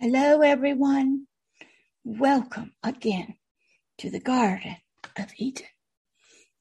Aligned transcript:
Hello, 0.00 0.42
everyone. 0.42 1.26
Welcome 2.04 2.72
again 2.84 3.34
to 3.98 4.08
the 4.08 4.20
Garden 4.20 4.76
of 5.18 5.32
Eden. 5.36 5.66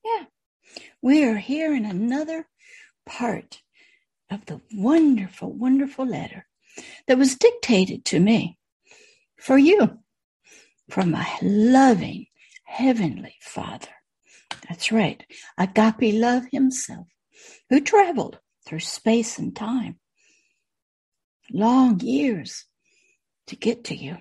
Yeah, 0.03 0.23
we 1.03 1.23
are 1.23 1.37
here 1.37 1.71
in 1.75 1.85
another 1.85 2.47
part 3.05 3.61
of 4.31 4.47
the 4.47 4.61
wonderful, 4.73 5.53
wonderful 5.53 6.07
letter 6.07 6.47
that 7.05 7.19
was 7.19 7.35
dictated 7.35 8.05
to 8.05 8.19
me 8.19 8.57
for 9.39 9.59
you 9.59 9.99
from 10.89 11.11
my 11.11 11.31
loving 11.43 12.25
Heavenly 12.63 13.35
Father. 13.39 13.93
That's 14.67 14.91
right, 14.91 15.23
Agape 15.59 16.15
Love 16.15 16.45
Himself, 16.51 17.05
who 17.69 17.81
traveled 17.81 18.39
through 18.65 18.79
space 18.79 19.37
and 19.37 19.55
time. 19.55 19.99
Long 21.51 21.99
years 21.99 22.65
to 23.47 23.55
get 23.55 23.85
to 23.85 23.95
you. 23.95 24.17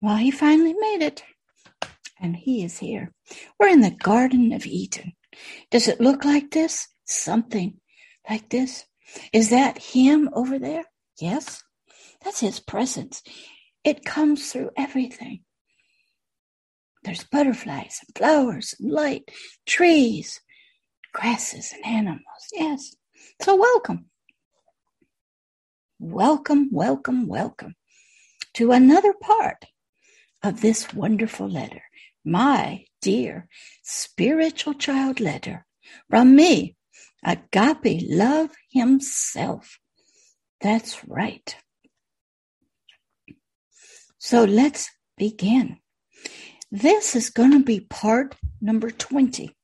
Well, 0.00 0.16
he 0.16 0.30
finally 0.30 0.74
made 0.74 1.02
it, 1.02 1.22
and 2.20 2.36
he 2.36 2.64
is 2.64 2.78
here. 2.78 3.12
We're 3.58 3.68
in 3.68 3.80
the 3.80 3.90
Garden 3.90 4.52
of 4.52 4.66
Eden. 4.66 5.12
Does 5.70 5.88
it 5.88 6.00
look 6.00 6.24
like 6.24 6.50
this? 6.50 6.88
Something 7.04 7.80
like 8.28 8.50
this? 8.50 8.84
Is 9.32 9.50
that 9.50 9.78
him 9.78 10.28
over 10.32 10.58
there? 10.58 10.84
Yes, 11.20 11.62
that's 12.24 12.40
his 12.40 12.58
presence. 12.60 13.22
It 13.84 14.04
comes 14.04 14.50
through 14.50 14.70
everything. 14.76 15.42
There's 17.04 17.24
butterflies 17.24 18.00
and 18.06 18.16
flowers 18.16 18.74
and 18.78 18.90
light, 18.90 19.30
trees, 19.66 20.40
grasses 21.12 21.72
and 21.72 21.84
animals. 21.84 22.22
Yes. 22.52 22.94
So 23.40 23.56
welcome. 23.56 24.06
Welcome, 25.98 26.68
welcome, 26.72 27.28
welcome 27.28 27.74
to 28.54 28.72
another 28.72 29.12
part 29.12 29.64
of 30.42 30.60
this 30.60 30.92
wonderful 30.92 31.48
letter. 31.48 31.82
My 32.24 32.84
dear 33.00 33.48
spiritual 33.82 34.74
child 34.74 35.20
letter 35.20 35.66
from 36.08 36.36
me, 36.36 36.76
Agape 37.24 38.02
Love 38.08 38.50
Himself. 38.70 39.78
That's 40.60 41.04
right. 41.06 41.56
So 44.18 44.44
let's 44.44 44.88
begin. 45.16 45.78
This 46.70 47.16
is 47.16 47.30
going 47.30 47.52
to 47.52 47.64
be 47.64 47.80
part 47.80 48.36
number 48.60 48.90
20. 48.90 49.54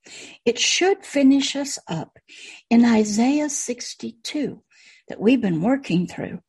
It 0.45 0.59
should 0.59 1.05
finish 1.05 1.57
us 1.57 1.79
up 1.89 2.19
in 2.69 2.85
Isaiah 2.85 3.49
62 3.49 4.63
that 5.09 5.21
we've 5.21 5.41
been 5.41 5.63
working 5.63 6.07
through. 6.07 6.41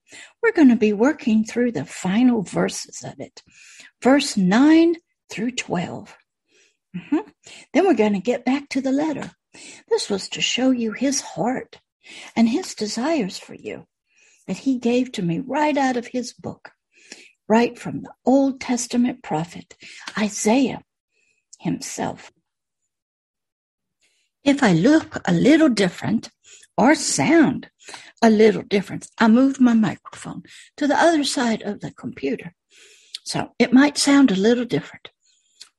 We're 0.41 0.53
going 0.53 0.69
to 0.69 0.75
be 0.75 0.93
working 0.93 1.43
through 1.43 1.73
the 1.73 1.85
final 1.85 2.41
verses 2.41 3.03
of 3.03 3.19
it, 3.19 3.43
verse 4.01 4.37
9 4.37 4.95
through 5.29 5.51
12. 5.51 6.17
Mm-hmm. 6.95 7.29
Then 7.73 7.85
we're 7.85 7.93
going 7.93 8.13
to 8.13 8.19
get 8.19 8.45
back 8.45 8.69
to 8.69 8.81
the 8.81 8.91
letter. 8.91 9.31
This 9.89 10.09
was 10.09 10.29
to 10.29 10.41
show 10.41 10.71
you 10.71 10.93
his 10.93 11.21
heart 11.21 11.79
and 12.35 12.47
his 12.49 12.73
desires 12.73 13.37
for 13.37 13.53
you 13.53 13.85
that 14.47 14.57
he 14.57 14.77
gave 14.77 15.11
to 15.13 15.21
me 15.21 15.39
right 15.39 15.77
out 15.77 15.97
of 15.97 16.07
his 16.07 16.33
book 16.33 16.71
right 17.49 17.77
from 17.77 18.03
the 18.03 18.13
Old 18.25 18.61
Testament 18.61 19.23
prophet 19.23 19.75
Isaiah 20.17 20.83
himself. 21.59 22.31
If 24.45 24.63
I 24.63 24.71
look 24.71 25.19
a 25.27 25.33
little 25.33 25.67
different 25.67 26.29
or 26.77 26.95
sound 26.95 27.69
a 28.21 28.29
little 28.29 28.63
difference. 28.63 29.09
I 29.17 29.27
moved 29.27 29.59
my 29.59 29.73
microphone 29.73 30.43
to 30.77 30.87
the 30.87 30.97
other 30.97 31.23
side 31.23 31.61
of 31.61 31.79
the 31.79 31.91
computer. 31.91 32.53
So 33.23 33.51
it 33.59 33.73
might 33.73 33.97
sound 33.97 34.31
a 34.31 34.35
little 34.35 34.65
different, 34.65 35.09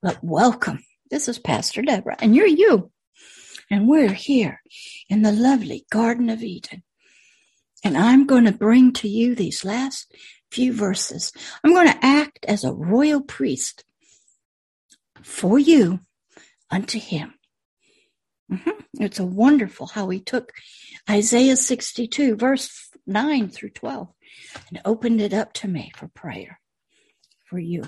but 0.02 0.18
welcome. 0.22 0.84
This 1.10 1.28
is 1.28 1.38
Pastor 1.38 1.82
Deborah, 1.82 2.16
and 2.20 2.36
you're 2.36 2.46
you. 2.46 2.92
And 3.70 3.88
we're 3.88 4.12
here 4.12 4.62
in 5.08 5.22
the 5.22 5.32
lovely 5.32 5.86
Garden 5.90 6.30
of 6.30 6.42
Eden. 6.42 6.82
And 7.84 7.96
I'm 7.96 8.26
going 8.26 8.44
to 8.44 8.52
bring 8.52 8.92
to 8.94 9.08
you 9.08 9.34
these 9.34 9.64
last 9.64 10.14
few 10.50 10.72
verses. 10.72 11.32
I'm 11.64 11.72
going 11.72 11.88
to 11.88 12.04
act 12.04 12.44
as 12.46 12.64
a 12.64 12.72
royal 12.72 13.20
priest 13.20 13.84
for 15.22 15.58
you 15.58 16.00
unto 16.70 16.98
him. 16.98 17.34
Mm-hmm. 18.50 19.02
It's 19.02 19.20
a 19.20 19.24
wonderful 19.24 19.86
how 19.86 20.08
he 20.08 20.20
took 20.20 20.52
Isaiah 21.08 21.56
62, 21.56 22.36
verse 22.36 22.90
9 23.06 23.48
through 23.48 23.70
12, 23.70 24.08
and 24.68 24.80
opened 24.84 25.20
it 25.20 25.32
up 25.32 25.52
to 25.54 25.68
me 25.68 25.92
for 25.96 26.08
prayer 26.08 26.60
for 27.46 27.58
you. 27.58 27.84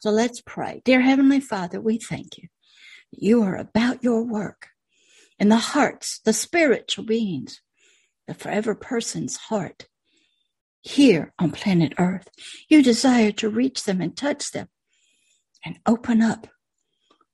So 0.00 0.10
let's 0.10 0.40
pray. 0.40 0.82
Dear 0.84 1.00
Heavenly 1.00 1.40
Father, 1.40 1.80
we 1.80 1.98
thank 1.98 2.38
you. 2.38 2.48
You 3.10 3.42
are 3.42 3.56
about 3.56 4.02
your 4.02 4.22
work 4.22 4.68
in 5.38 5.48
the 5.48 5.56
hearts, 5.56 6.20
the 6.24 6.32
spiritual 6.32 7.04
beings, 7.04 7.60
the 8.26 8.34
forever 8.34 8.74
person's 8.74 9.36
heart 9.36 9.86
here 10.80 11.32
on 11.38 11.50
planet 11.50 11.92
Earth. 11.98 12.28
You 12.68 12.82
desire 12.82 13.32
to 13.32 13.48
reach 13.48 13.84
them 13.84 14.00
and 14.00 14.16
touch 14.16 14.52
them 14.52 14.68
and 15.64 15.78
open 15.86 16.22
up 16.22 16.46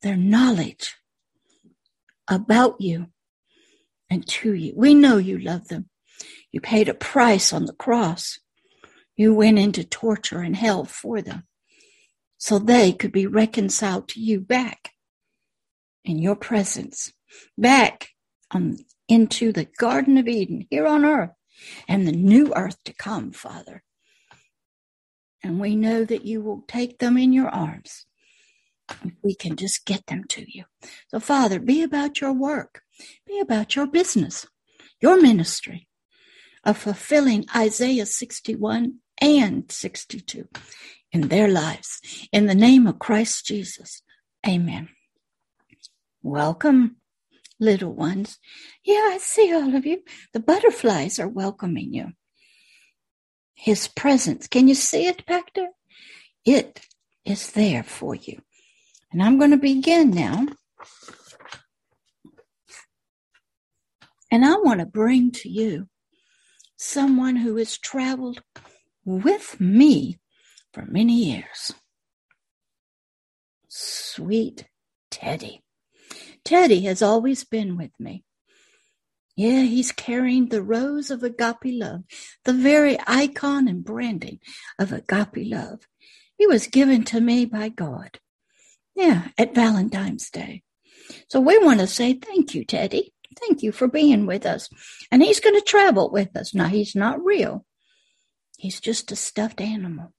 their 0.03 0.17
knowledge 0.17 0.97
about 2.29 2.81
you 2.81 3.07
and 4.11 4.27
to 4.27 4.53
you. 4.53 4.73
We 4.77 4.95
know 4.95 5.17
you 5.19 5.39
love 5.39 5.69
them. 5.69 5.89
You 6.53 6.61
paid 6.61 6.89
a 6.89 6.95
price 6.95 7.53
on 7.53 7.67
the 7.67 7.73
cross. 7.73 8.39
You 9.17 9.35
went 9.35 9.59
into 9.59 9.85
torture 9.85 10.41
and 10.41 10.57
hell 10.57 10.85
for 10.85 11.21
them 11.23 11.45
so 12.39 12.59
they 12.59 12.93
could 12.93 13.13
be 13.13 13.27
reconciled 13.27 14.09
to 14.09 14.21
you 14.21 14.41
back 14.41 14.93
in 16.05 16.19
your 16.19 16.37
presence, 16.37 17.13
back 17.59 18.09
on, 18.51 18.79
into 19.09 19.53
the 19.53 19.67
Garden 19.79 20.19
of 20.19 20.29
Eden 20.29 20.67
here 20.71 20.87
on 20.87 21.05
earth 21.05 21.31
and 21.89 22.07
the 22.07 22.13
new 22.13 22.53
earth 22.55 22.77
to 22.85 22.93
come, 22.93 23.33
Father. 23.33 23.83
And 25.43 25.61
we 25.61 25.77
know 25.77 26.05
that 26.05 26.25
you 26.25 26.41
will 26.41 26.65
take 26.67 26.99
them 26.99 27.17
in 27.17 27.33
your 27.33 27.49
arms. 27.49 28.06
If 29.05 29.13
we 29.23 29.35
can 29.35 29.57
just 29.57 29.85
get 29.85 30.07
them 30.07 30.25
to 30.31 30.45
you. 30.47 30.65
So, 31.09 31.21
Father, 31.21 31.59
be 31.59 31.83
about 31.83 32.21
your 32.21 32.33
work, 32.33 32.83
be 33.27 33.41
about 33.41 33.77
your 33.77 33.87
business, 33.87 34.47
your 35.01 35.21
ministry 35.21 35.89
of 36.65 36.77
fulfilling 36.77 37.47
Isaiah 37.55 38.07
61 38.07 38.99
and 39.21 39.71
62 39.71 40.49
in 41.13 41.29
their 41.29 41.49
lives. 41.49 42.01
In 42.33 42.47
the 42.47 42.55
name 42.55 42.87
of 42.87 42.99
Christ 42.99 43.47
Jesus, 43.47 44.03
amen. 44.47 44.89
Welcome 46.23 46.97
little 47.59 47.93
ones. 47.93 48.39
Yeah, 48.85 49.11
I 49.13 49.19
see 49.21 49.53
all 49.53 49.75
of 49.75 49.87
you. 49.87 50.03
The 50.33 50.41
butterflies 50.41 51.19
are 51.19 51.29
welcoming 51.29 51.93
you. 51.93 52.13
His 53.55 53.89
presence. 53.89 54.47
Can 54.47 54.69
you 54.69 54.75
see 54.75 55.07
it 55.07 55.25
back 55.27 55.55
there? 55.55 55.71
It 56.45 56.81
is 57.25 57.53
there 57.53 57.83
for 57.83 58.15
you. 58.15 58.43
And 59.13 59.23
I'm 59.23 59.39
going 59.39 59.53
to 59.53 59.57
begin 59.57 60.11
now. 60.11 60.47
And 64.31 64.45
I 64.45 64.57
want 64.57 64.81
to 64.81 64.87
bring 64.87 65.31
to 65.33 65.49
you 65.49 65.89
someone 66.77 67.37
who 67.37 67.57
has 67.57 67.79
traveled 67.79 68.43
with 69.05 69.61
me 69.61 70.19
for 70.73 70.85
many 70.85 71.15
years. 71.15 71.73
Sweet 73.69 74.67
Teddy. 75.11 75.63
Teddy 76.45 76.83
has 76.83 77.03
always 77.03 77.45
been 77.45 77.77
with 77.77 77.93
me. 77.99 78.25
Yeah, 79.37 79.63
he's 79.63 79.93
carrying 79.93 80.49
the 80.49 80.63
rose 80.63 81.11
of 81.11 81.23
agape 81.23 81.57
love, 81.65 82.05
the 82.45 82.55
very 82.55 82.99
icon 83.07 83.69
and 83.69 83.85
branding 83.85 84.41
of 84.79 84.93
agape 84.93 85.47
love. 85.47 85.81
He 86.39 86.47
was 86.47 86.67
given 86.67 87.05
to 87.05 87.21
me 87.21 87.45
by 87.45 87.69
God. 87.69 88.19
Yeah, 88.97 89.29
at 89.37 89.55
Valentine's 89.55 90.31
Day. 90.31 90.63
So 91.29 91.39
we 91.39 91.59
want 91.59 91.81
to 91.81 91.87
say 91.87 92.15
thank 92.15 92.55
you, 92.55 92.65
Teddy. 92.65 93.13
Thank 93.39 93.63
you 93.63 93.71
for 93.71 93.87
being 93.87 94.27
with 94.27 94.47
us. 94.47 94.69
And 95.13 95.23
he's 95.23 95.41
going 95.41 95.55
to 95.55 95.61
travel 95.61 96.11
with 96.11 96.35
us. 96.37 96.55
Now, 96.55 96.69
he's 96.69 96.97
not 96.97 97.23
real. 97.23 97.67
He's 98.57 98.81
just 98.81 99.13
a 99.13 99.17
stuffed 99.17 99.61
animal. 99.61 100.15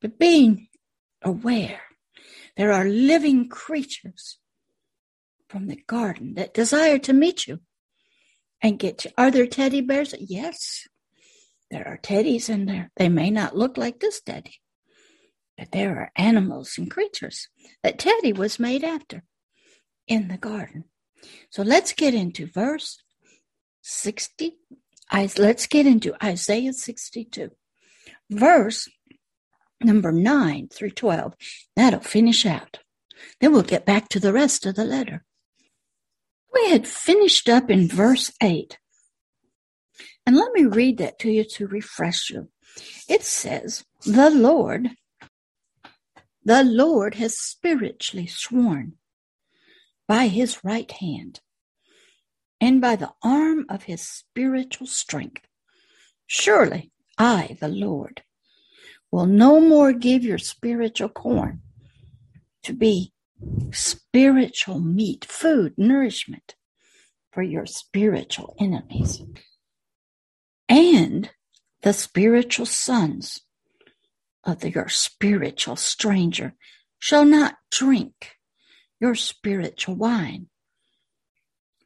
But 0.00 0.18
being 0.18 0.68
aware 1.22 1.82
there 2.56 2.72
are 2.72 2.84
living 2.84 3.48
creatures 3.48 4.38
from 5.48 5.66
the 5.66 5.82
garden 5.86 6.34
that 6.34 6.54
desire 6.54 6.98
to 6.98 7.12
meet 7.12 7.46
you 7.46 7.60
and 8.62 8.78
get 8.78 9.04
you. 9.04 9.10
Are 9.16 9.30
there 9.30 9.46
teddy 9.46 9.80
bears? 9.80 10.14
Yes, 10.18 10.86
there 11.70 11.86
are 11.86 11.98
teddies 11.98 12.50
in 12.50 12.66
there. 12.66 12.90
They 12.96 13.08
may 13.08 13.30
not 13.30 13.56
look 13.56 13.76
like 13.76 14.00
this 14.00 14.20
teddy, 14.20 14.56
but 15.60 15.72
there 15.72 15.98
are 15.98 16.10
animals 16.16 16.78
and 16.78 16.90
creatures 16.90 17.48
that 17.82 17.98
Teddy 17.98 18.32
was 18.32 18.58
made 18.58 18.82
after 18.82 19.24
in 20.08 20.28
the 20.28 20.38
garden. 20.38 20.84
So 21.50 21.62
let's 21.62 21.92
get 21.92 22.14
into 22.14 22.46
verse 22.46 23.02
60. 23.82 24.56
Let's 25.36 25.66
get 25.66 25.86
into 25.86 26.14
Isaiah 26.24 26.72
62, 26.72 27.50
verse 28.30 28.88
number 29.82 30.12
9 30.12 30.68
through 30.72 30.92
12. 30.92 31.34
That'll 31.76 32.00
finish 32.00 32.46
out. 32.46 32.78
Then 33.42 33.52
we'll 33.52 33.62
get 33.62 33.84
back 33.84 34.08
to 34.08 34.20
the 34.20 34.32
rest 34.32 34.64
of 34.64 34.76
the 34.76 34.84
letter. 34.84 35.26
We 36.54 36.70
had 36.70 36.88
finished 36.88 37.50
up 37.50 37.68
in 37.70 37.86
verse 37.86 38.32
8. 38.42 38.78
And 40.24 40.36
let 40.36 40.52
me 40.52 40.64
read 40.64 40.96
that 40.98 41.18
to 41.18 41.30
you 41.30 41.44
to 41.44 41.66
refresh 41.66 42.30
you. 42.30 42.48
It 43.10 43.24
says, 43.24 43.84
The 44.06 44.30
Lord, 44.30 44.88
the 46.44 46.64
Lord 46.64 47.16
has 47.16 47.38
spiritually 47.38 48.26
sworn 48.26 48.94
by 50.08 50.28
his 50.28 50.64
right 50.64 50.90
hand 50.90 51.40
and 52.60 52.80
by 52.80 52.96
the 52.96 53.12
arm 53.22 53.66
of 53.68 53.84
his 53.84 54.06
spiritual 54.06 54.86
strength. 54.86 55.46
Surely 56.26 56.90
I, 57.18 57.56
the 57.60 57.68
Lord, 57.68 58.22
will 59.10 59.26
no 59.26 59.60
more 59.60 59.92
give 59.92 60.24
your 60.24 60.38
spiritual 60.38 61.08
corn 61.08 61.62
to 62.62 62.72
be 62.72 63.12
spiritual 63.72 64.80
meat, 64.80 65.24
food, 65.24 65.74
nourishment 65.76 66.54
for 67.32 67.42
your 67.42 67.66
spiritual 67.66 68.54
enemies. 68.58 69.22
And 70.68 71.30
the 71.82 71.92
spiritual 71.92 72.66
sons 72.66 73.40
of 74.44 74.60
the, 74.60 74.70
your 74.70 74.88
spiritual 74.88 75.76
stranger 75.76 76.54
shall 76.98 77.24
not 77.24 77.56
drink 77.70 78.36
your 79.00 79.14
spiritual 79.14 79.94
wine 79.94 80.48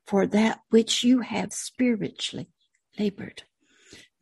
for 0.06 0.26
that 0.26 0.60
which 0.70 1.02
you 1.02 1.20
have 1.20 1.52
spiritually 1.52 2.48
labored. 2.98 3.42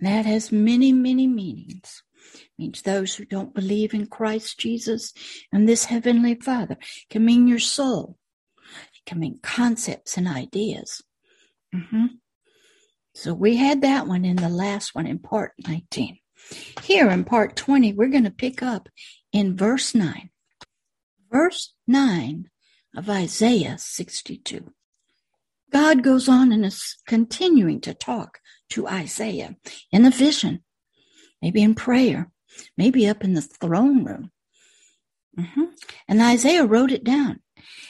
that 0.00 0.26
has 0.26 0.50
many, 0.50 0.93
many 0.93 1.26
meanings. 1.26 2.02
It 2.34 2.49
means 2.58 2.82
those 2.82 3.14
who 3.14 3.25
don't 3.25 3.55
believe 3.55 3.94
in 3.94 4.06
Christ 4.06 4.58
Jesus 4.58 5.12
and 5.52 5.69
this 5.69 5.87
Heavenly 5.87 6.35
Father. 6.35 6.75
It 6.81 7.08
can 7.11 7.25
mean 7.25 7.46
your 7.46 7.61
soul. 7.61 8.19
It 8.94 9.08
can 9.08 9.20
mean 9.20 9.38
concepts 9.43 10.17
and 10.17 10.26
ideas. 10.26 11.02
Mm-hmm. 11.75 12.06
So 13.14 13.35
we 13.35 13.56
had 13.56 13.82
that 13.82 14.06
one 14.06 14.25
in 14.25 14.37
the 14.37 14.49
last 14.49 14.94
one 14.94 15.06
in 15.06 15.19
part 15.19 15.52
19. 15.67 16.19
Here 16.83 17.09
in 17.11 17.25
part 17.25 17.56
20, 17.56 17.93
we're 17.93 18.09
going 18.09 18.25
to 18.25 18.31
pick 18.31 18.62
up 18.62 18.89
in 19.33 19.56
verse 19.56 19.94
9. 19.94 20.31
Verse 21.31 21.75
9 21.87 22.50
of 22.97 23.09
Isaiah 23.09 23.77
62. 23.79 24.73
God 25.73 26.03
goes 26.03 26.29
on 26.29 26.53
and 26.53 26.67
is 26.67 26.99
continuing 27.06 27.81
to 27.83 27.94
talk 27.94 28.41
to 28.71 28.87
Isaiah 28.87 29.56
in 29.91 30.05
a 30.05 30.11
vision, 30.11 30.62
maybe 31.41 31.62
in 31.62 31.75
prayer, 31.75 32.31
maybe 32.77 33.09
up 33.09 33.25
in 33.25 33.33
the 33.33 33.41
throne 33.41 34.05
room. 34.05 34.31
Mm-hmm. 35.38 35.65
And 36.09 36.21
Isaiah 36.21 36.67
wrote 36.67 36.93
it 36.93 37.05
down. 37.05 37.41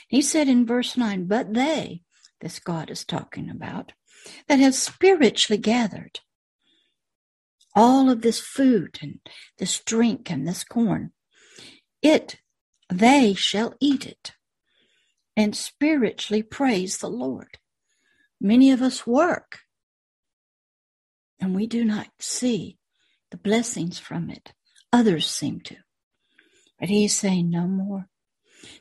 He 0.07 0.23
said 0.23 0.49
in 0.49 0.67
verse 0.67 0.97
9, 0.97 1.25
But 1.25 1.55
they, 1.55 2.03
this 2.41 2.61
God 2.61 2.91
is 2.91 3.05
talking 3.05 3.51
about, 3.51 3.93
that 4.47 4.61
have 4.61 4.75
spiritually 4.75 5.59
gathered 5.59 6.21
all 7.75 8.11
of 8.11 8.23
this 8.23 8.41
food 8.41 8.99
and 9.03 9.21
this 9.59 9.81
drink 9.81 10.31
and 10.31 10.47
this 10.47 10.65
corn, 10.65 11.13
it, 12.03 12.37
they 12.91 13.35
shall 13.35 13.75
eat 13.81 14.07
it 14.07 14.33
and 15.37 15.57
spiritually 15.57 16.43
praise 16.43 16.99
the 16.99 17.09
Lord. 17.09 17.59
Many 18.41 18.71
of 18.71 18.83
us 18.83 19.07
work 19.07 19.61
and 21.41 21.55
we 21.55 21.67
do 21.67 21.85
not 21.85 22.09
see 22.19 22.79
the 23.31 23.37
blessings 23.37 23.99
from 23.99 24.31
it. 24.31 24.53
Others 24.93 25.27
seem 25.29 25.61
to. 25.63 25.77
But 26.79 26.89
he's 26.89 27.17
saying 27.17 27.51
no 27.51 27.67
more. 27.67 28.09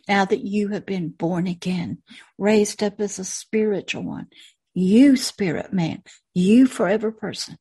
Now 0.08 0.26
that 0.26 0.44
you 0.44 0.70
have 0.70 0.86
been 0.86 1.10
born 1.10 1.48
again, 1.48 2.00
raised 2.38 2.84
up 2.84 3.00
as 3.00 3.18
a 3.18 3.26
spiritual 3.26 4.04
one, 4.04 4.28
you 4.74 5.16
spirit 5.16 5.74
man, 5.74 6.04
you 6.34 6.68
forever 6.68 7.12
person 7.12 7.58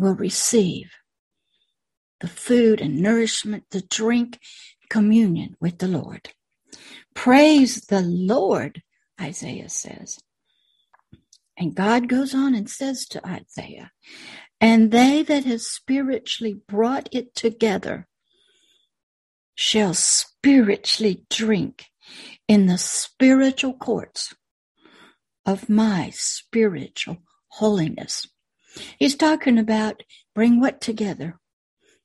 will 0.00 0.14
receive 0.14 0.90
the 2.20 2.28
food 2.28 2.80
and 2.80 3.00
nourishment, 3.00 3.64
the 3.70 3.80
drink, 3.82 4.38
communion 4.88 5.56
with 5.60 5.78
the 5.78 5.88
Lord. 5.88 6.30
Praise 7.14 7.82
the 7.82 8.02
Lord, 8.02 8.82
Isaiah 9.20 9.68
says. 9.68 10.18
And 11.56 11.74
God 11.74 12.08
goes 12.08 12.34
on 12.34 12.54
and 12.54 12.68
says 12.68 13.06
to 13.08 13.26
Isaiah, 13.26 13.92
and 14.60 14.90
they 14.90 15.22
that 15.22 15.44
have 15.44 15.62
spiritually 15.62 16.60
brought 16.68 17.08
it 17.12 17.34
together 17.34 18.06
shall 19.54 19.94
spiritually 19.94 21.24
drink 21.28 21.86
in 22.48 22.66
the 22.66 22.78
spiritual 22.78 23.74
courts 23.74 24.34
of 25.44 25.68
my 25.68 26.10
spiritual 26.14 27.18
holiness. 27.48 28.26
He's 28.98 29.16
talking 29.16 29.58
about 29.58 30.02
bring 30.34 30.60
what 30.60 30.80
together? 30.80 31.38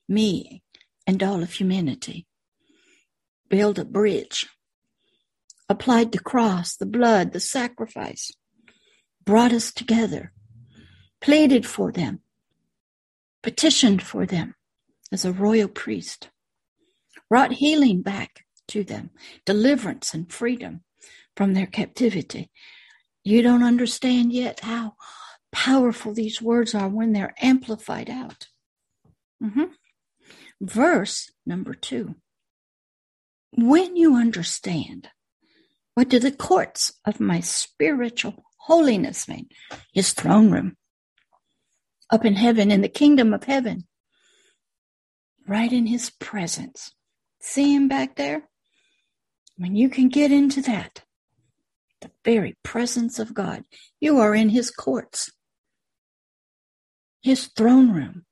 Me 0.07 0.63
and 1.07 1.21
all 1.21 1.41
of 1.44 1.53
humanity. 1.53 2.27
Build 3.50 3.79
a 3.79 3.85
bridge. 3.85 4.47
Applied 5.67 6.12
the 6.12 6.19
cross, 6.19 6.75
the 6.75 6.85
blood, 6.85 7.33
the 7.33 7.39
sacrifice 7.39 8.31
brought 9.25 9.51
us 9.51 9.73
together, 9.73 10.31
pleaded 11.19 11.65
for 11.65 11.91
them, 11.91 12.21
petitioned 13.41 14.03
for 14.03 14.25
them 14.25 14.56
as 15.11 15.25
a 15.25 15.33
royal 15.33 15.68
priest, 15.68 16.29
brought 17.29 17.53
healing 17.53 18.01
back 18.01 18.45
to 18.68 18.83
them, 18.83 19.09
deliverance 19.45 20.13
and 20.13 20.31
freedom 20.31 20.81
from 21.35 21.53
their 21.53 21.65
captivity. 21.65 22.51
You 23.23 23.41
don't 23.41 23.63
understand 23.63 24.31
yet 24.31 24.59
how 24.61 24.94
powerful 25.56 26.13
these 26.13 26.42
words 26.42 26.75
are 26.75 26.90
when 26.90 27.13
they're 27.13 27.34
amplified 27.42 28.10
out. 28.10 28.48
Mm-hmm. 29.42 29.72
Verse 30.60 31.31
number 31.46 31.74
two. 31.74 32.16
When 33.52 33.96
you 33.96 34.18
understand 34.18 35.07
what 35.94 36.10
do 36.10 36.19
the 36.19 36.34
courts 36.34 36.92
of 37.06 37.22
my 37.22 37.40
spiritual 37.40 38.44
holiness 38.57 39.30
mean? 39.30 39.48
His 39.94 40.12
throne 40.12 40.52
room. 40.52 40.75
Up 42.12 42.25
in 42.25 42.36
heaven, 42.36 42.69
in 42.69 42.81
the 42.81 42.90
kingdom 42.90 43.34
of 43.34 43.46
heaven. 43.46 43.88
Right 45.47 45.71
in 45.71 45.85
his 45.85 46.09
presence. 46.09 46.92
See 47.40 47.74
him 47.74 47.88
back 47.88 48.18
there? 48.18 48.50
When 49.57 49.74
you 49.78 49.88
can 49.88 50.09
get 50.09 50.33
into 50.33 50.62
that, 50.64 51.06
the 52.02 52.12
very 52.26 52.57
presence 52.62 53.19
of 53.19 53.33
God, 53.33 53.64
you 54.02 54.19
are 54.19 54.35
in 54.35 54.50
his 54.50 54.69
courts, 54.69 55.31
his 57.25 57.47
throne 57.47 57.91
room 57.91 58.23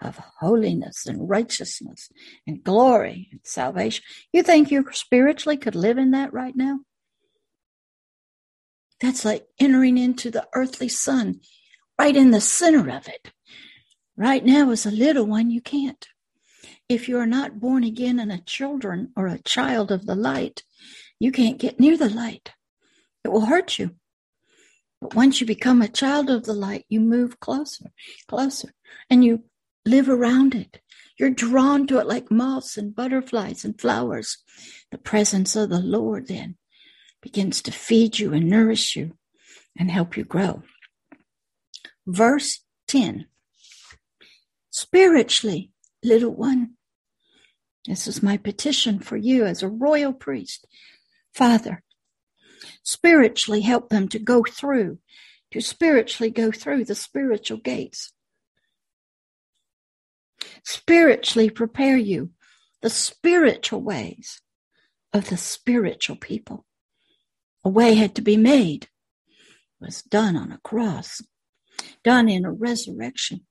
of 0.00 0.18
holiness 0.40 1.04
and 1.06 1.28
righteousness 1.28 2.08
and 2.46 2.64
glory 2.64 3.28
and 3.30 3.40
salvation. 3.44 4.02
You 4.32 4.42
think 4.42 4.70
you 4.70 4.86
spiritually 4.90 5.58
could 5.58 5.74
live 5.74 5.98
in 5.98 6.12
that 6.12 6.32
right 6.32 6.56
now? 6.56 6.78
That's 9.02 9.22
like 9.22 9.46
entering 9.60 9.98
into 9.98 10.30
the 10.30 10.48
earthly 10.54 10.88
sun, 10.88 11.40
right 11.98 12.16
in 12.16 12.30
the 12.30 12.40
center 12.40 12.88
of 12.88 13.06
it. 13.06 13.32
Right 14.16 14.46
now, 14.46 14.70
as 14.70 14.86
a 14.86 14.90
little 14.90 15.26
one, 15.26 15.50
you 15.50 15.60
can't. 15.60 16.08
If 16.88 17.06
you 17.06 17.18
are 17.18 17.26
not 17.26 17.60
born 17.60 17.84
again 17.84 18.18
and 18.18 18.32
a 18.32 18.40
children 18.40 19.12
or 19.14 19.26
a 19.26 19.42
child 19.42 19.92
of 19.92 20.06
the 20.06 20.14
light, 20.14 20.62
you 21.20 21.32
can't 21.32 21.58
get 21.58 21.78
near 21.78 21.98
the 21.98 22.08
light. 22.08 22.52
It 23.24 23.28
will 23.28 23.44
hurt 23.44 23.78
you. 23.78 23.96
But 25.00 25.14
once 25.14 25.40
you 25.40 25.46
become 25.46 25.80
a 25.80 25.88
child 25.88 26.28
of 26.28 26.44
the 26.44 26.52
light, 26.52 26.84
you 26.88 27.00
move 27.00 27.40
closer, 27.40 27.92
closer, 28.26 28.74
and 29.08 29.24
you 29.24 29.44
live 29.84 30.08
around 30.08 30.54
it. 30.54 30.80
You're 31.18 31.30
drawn 31.30 31.86
to 31.88 31.98
it 31.98 32.06
like 32.06 32.30
moths 32.30 32.76
and 32.76 32.94
butterflies 32.94 33.64
and 33.64 33.80
flowers. 33.80 34.38
The 34.90 34.98
presence 34.98 35.56
of 35.56 35.70
the 35.70 35.80
Lord 35.80 36.28
then 36.28 36.56
begins 37.22 37.62
to 37.62 37.72
feed 37.72 38.18
you 38.18 38.32
and 38.32 38.48
nourish 38.48 38.96
you 38.96 39.16
and 39.76 39.90
help 39.90 40.16
you 40.16 40.24
grow. 40.24 40.62
Verse 42.06 42.60
10 42.88 43.26
Spiritually, 44.70 45.72
little 46.04 46.34
one, 46.34 46.74
this 47.86 48.06
is 48.06 48.22
my 48.22 48.36
petition 48.36 49.00
for 49.00 49.16
you 49.16 49.44
as 49.44 49.62
a 49.62 49.68
royal 49.68 50.12
priest. 50.12 50.66
Father, 51.34 51.82
spiritually 52.82 53.60
help 53.60 53.88
them 53.88 54.08
to 54.08 54.18
go 54.18 54.42
through, 54.42 54.98
to 55.50 55.60
spiritually 55.60 56.30
go 56.30 56.50
through 56.50 56.84
the 56.84 56.94
spiritual 56.94 57.58
gates. 57.58 58.12
Spiritually 60.64 61.50
prepare 61.50 61.96
you 61.96 62.30
the 62.82 62.90
spiritual 62.90 63.82
ways 63.82 64.40
of 65.12 65.28
the 65.28 65.36
spiritual 65.36 66.16
people. 66.16 66.64
A 67.64 67.68
way 67.68 67.94
had 67.94 68.14
to 68.16 68.22
be 68.22 68.36
made. 68.36 68.84
It 68.84 69.84
was 69.84 70.02
done 70.02 70.36
on 70.36 70.52
a 70.52 70.58
cross, 70.58 71.20
done 72.04 72.28
in 72.28 72.44
a 72.44 72.52
resurrection. 72.52 73.46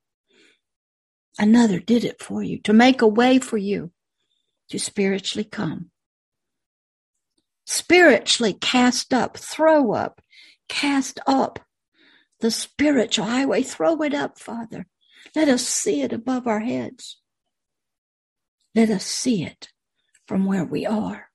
Another 1.39 1.79
did 1.79 2.03
it 2.03 2.21
for 2.21 2.41
you 2.41 2.59
to 2.61 2.73
make 2.73 3.01
a 3.01 3.07
way 3.07 3.37
for 3.39 3.57
you 3.57 3.91
to 4.69 4.79
spiritually 4.79 5.43
come. 5.43 5.91
Spiritually 7.69 8.53
cast 8.53 9.13
up, 9.13 9.35
throw 9.35 9.91
up, 9.91 10.21
cast 10.69 11.19
up 11.27 11.59
the 12.39 12.49
spiritual 12.49 13.25
highway. 13.25 13.61
Throw 13.61 14.01
it 14.03 14.13
up, 14.13 14.39
Father. 14.39 14.87
Let 15.35 15.49
us 15.49 15.67
see 15.67 16.01
it 16.01 16.13
above 16.13 16.47
our 16.47 16.61
heads. 16.61 17.19
Let 18.73 18.89
us 18.89 19.05
see 19.05 19.43
it 19.43 19.67
from 20.25 20.45
where 20.45 20.63
we 20.63 20.85
are. 20.85 21.29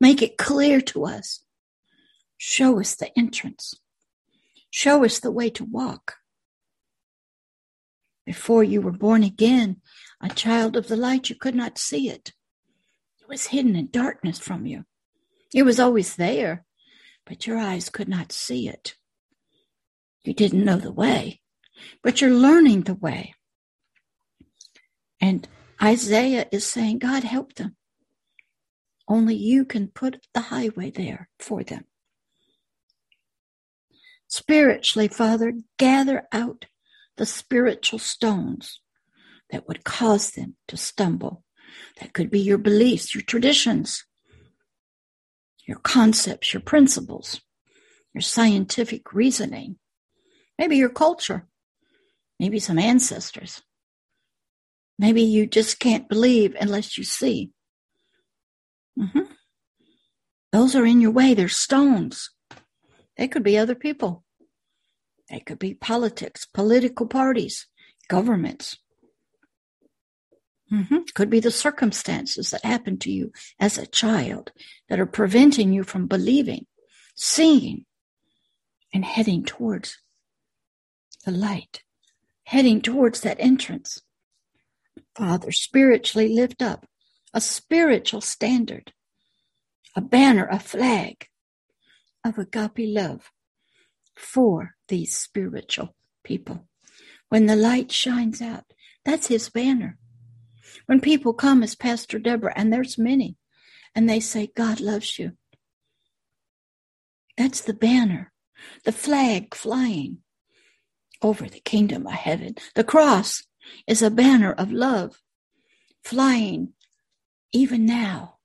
Make 0.00 0.22
it 0.22 0.38
clear 0.38 0.80
to 0.82 1.04
us. 1.06 1.42
Show 2.36 2.78
us 2.78 2.94
the 2.94 3.10
entrance. 3.18 3.74
Show 4.70 5.04
us 5.04 5.18
the 5.18 5.32
way 5.32 5.50
to 5.50 5.64
walk. 5.64 6.18
Before 8.24 8.62
you 8.62 8.80
were 8.80 8.92
born 8.92 9.24
again, 9.24 9.80
a 10.20 10.28
child 10.28 10.76
of 10.76 10.86
the 10.86 10.96
light, 10.96 11.30
you 11.30 11.34
could 11.34 11.56
not 11.56 11.78
see 11.78 12.08
it. 12.08 12.32
It 13.20 13.28
was 13.28 13.46
hidden 13.46 13.74
in 13.74 13.88
darkness 13.90 14.38
from 14.38 14.64
you. 14.64 14.84
It 15.54 15.62
was 15.62 15.80
always 15.80 16.16
there, 16.16 16.64
but 17.26 17.46
your 17.46 17.58
eyes 17.58 17.88
could 17.88 18.08
not 18.08 18.32
see 18.32 18.68
it. 18.68 18.94
You 20.24 20.34
didn't 20.34 20.64
know 20.64 20.76
the 20.76 20.92
way, 20.92 21.40
but 22.02 22.20
you're 22.20 22.30
learning 22.30 22.82
the 22.82 22.94
way. 22.94 23.34
And 25.20 25.48
Isaiah 25.82 26.46
is 26.52 26.68
saying, 26.68 26.98
God, 26.98 27.24
help 27.24 27.54
them. 27.54 27.76
Only 29.08 29.34
you 29.34 29.64
can 29.64 29.88
put 29.88 30.26
the 30.34 30.40
highway 30.40 30.90
there 30.90 31.28
for 31.38 31.64
them. 31.64 31.84
Spiritually, 34.26 35.08
Father, 35.08 35.54
gather 35.78 36.24
out 36.30 36.66
the 37.16 37.24
spiritual 37.24 37.98
stones 37.98 38.80
that 39.50 39.66
would 39.66 39.84
cause 39.84 40.32
them 40.32 40.56
to 40.68 40.76
stumble. 40.76 41.42
That 42.00 42.12
could 42.12 42.30
be 42.30 42.40
your 42.40 42.58
beliefs, 42.58 43.14
your 43.14 43.22
traditions, 43.22 44.04
your 45.68 45.78
concepts, 45.78 46.54
your 46.54 46.62
principles, 46.62 47.42
your 48.14 48.22
scientific 48.22 49.12
reasoning, 49.12 49.76
maybe 50.58 50.78
your 50.78 50.88
culture, 50.88 51.46
maybe 52.40 52.58
some 52.58 52.78
ancestors. 52.78 53.62
Maybe 54.98 55.22
you 55.22 55.46
just 55.46 55.78
can't 55.78 56.08
believe 56.08 56.56
unless 56.58 56.96
you 56.96 57.04
see. 57.04 57.52
Mm-hmm. 58.98 59.30
Those 60.50 60.74
are 60.74 60.86
in 60.86 61.02
your 61.02 61.10
way. 61.10 61.34
They're 61.34 61.48
stones. 61.48 62.30
They 63.18 63.28
could 63.28 63.42
be 63.42 63.58
other 63.58 63.74
people. 63.74 64.24
They 65.28 65.40
could 65.40 65.58
be 65.58 65.74
politics, 65.74 66.46
political 66.46 67.06
parties, 67.06 67.66
governments. 68.08 68.78
Mm-hmm. 70.72 70.98
Could 71.14 71.30
be 71.30 71.40
the 71.40 71.50
circumstances 71.50 72.50
that 72.50 72.64
happened 72.64 73.00
to 73.02 73.10
you 73.10 73.32
as 73.58 73.78
a 73.78 73.86
child 73.86 74.52
that 74.88 75.00
are 75.00 75.06
preventing 75.06 75.72
you 75.72 75.82
from 75.82 76.06
believing, 76.06 76.66
seeing, 77.14 77.86
and 78.92 79.04
heading 79.04 79.44
towards 79.44 79.98
the 81.24 81.30
light, 81.30 81.82
heading 82.44 82.80
towards 82.80 83.22
that 83.22 83.40
entrance. 83.40 84.02
Father, 85.14 85.52
spiritually 85.52 86.28
lift 86.28 86.62
up 86.62 86.86
a 87.34 87.40
spiritual 87.40 88.20
standard, 88.20 88.92
a 89.96 90.00
banner, 90.00 90.46
a 90.50 90.58
flag 90.58 91.28
of 92.24 92.38
agape 92.38 92.78
love 92.78 93.30
for 94.14 94.74
these 94.88 95.16
spiritual 95.16 95.94
people. 96.24 96.68
When 97.28 97.46
the 97.46 97.56
light 97.56 97.92
shines 97.92 98.40
out, 98.40 98.64
that's 99.04 99.28
his 99.28 99.48
banner. 99.48 99.98
When 100.88 101.02
people 101.02 101.34
come 101.34 101.62
as 101.62 101.74
Pastor 101.74 102.18
Deborah, 102.18 102.54
and 102.56 102.72
there's 102.72 102.96
many, 102.96 103.36
and 103.94 104.08
they 104.08 104.20
say, 104.20 104.50
God 104.56 104.80
loves 104.80 105.18
you. 105.18 105.32
That's 107.36 107.60
the 107.60 107.74
banner, 107.74 108.32
the 108.86 108.92
flag 108.92 109.54
flying 109.54 110.22
over 111.20 111.44
the 111.44 111.60
kingdom 111.60 112.06
of 112.06 112.14
heaven. 112.14 112.54
The 112.74 112.84
cross 112.84 113.42
is 113.86 114.00
a 114.00 114.10
banner 114.10 114.50
of 114.50 114.72
love 114.72 115.20
flying 116.02 116.72
even 117.52 117.84
now 117.84 118.38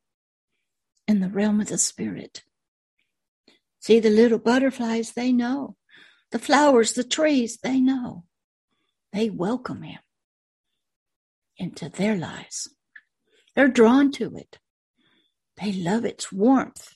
in 1.07 1.21
the 1.21 1.29
realm 1.29 1.61
of 1.61 1.67
the 1.67 1.77
spirit. 1.77 2.43
See 3.79 4.01
the 4.01 4.09
little 4.09 4.37
butterflies, 4.37 5.13
they 5.13 5.31
know. 5.31 5.77
The 6.31 6.39
flowers, 6.39 6.91
the 6.91 7.05
trees, 7.05 7.59
they 7.63 7.79
know. 7.79 8.25
They 9.13 9.29
welcome 9.29 9.83
him 9.83 9.99
into 11.63 11.89
their 11.89 12.15
lives. 12.15 12.69
They're 13.55 13.69
drawn 13.69 14.11
to 14.13 14.35
it. 14.35 14.59
They 15.61 15.71
love 15.71 16.03
its 16.03 16.31
warmth. 16.31 16.89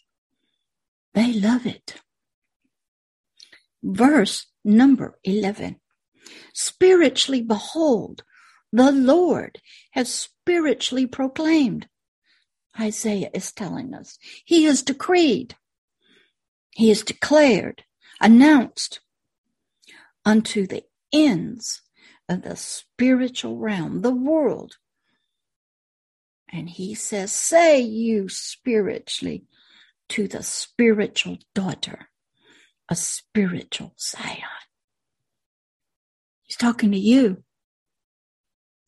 They 1.14 1.32
love 1.34 1.66
it. 1.66 2.02
Verse 3.82 4.48
number 4.64 5.18
11 5.24 5.78
spiritually 6.54 7.42
behold, 7.42 8.24
the 8.74 8.92
Lord 8.92 9.62
has 9.92 10.14
spiritually 10.14 11.08
proclaimed. 11.08 11.88
Isaiah 12.80 13.30
is 13.34 13.54
telling 13.54 13.94
us. 13.94 14.18
He 14.44 14.66
has 14.66 14.82
decreed. 14.82 15.56
He 16.72 16.90
has 16.90 17.02
declared, 17.02 17.86
announced 18.20 19.00
unto 20.26 20.68
the 20.68 20.84
ends 21.14 21.82
of 22.30 22.44
the 22.44 22.56
spiritual 22.56 23.58
realm, 23.58 24.02
the 24.02 24.12
world. 24.12 24.78
And 26.52 26.70
he 26.70 26.96
says, 26.96 27.32
Say 27.32 27.82
you 27.82 28.30
spiritually 28.30 29.46
to 30.10 30.28
the 30.28 30.44
spiritual 30.44 31.38
daughter, 31.54 32.10
a 32.90 32.96
spiritual 32.96 33.94
Zion. 34.00 34.44
He's 36.44 36.56
talking 36.56 36.92
to 36.92 36.98
you. 36.98 37.44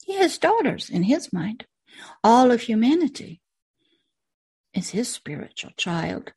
He 0.05 0.15
has 0.15 0.37
daughters 0.37 0.89
in 0.89 1.03
his 1.03 1.33
mind. 1.33 1.65
All 2.23 2.51
of 2.51 2.61
humanity 2.61 3.41
is 4.73 4.89
his 4.89 5.09
spiritual 5.09 5.71
child, 5.75 6.31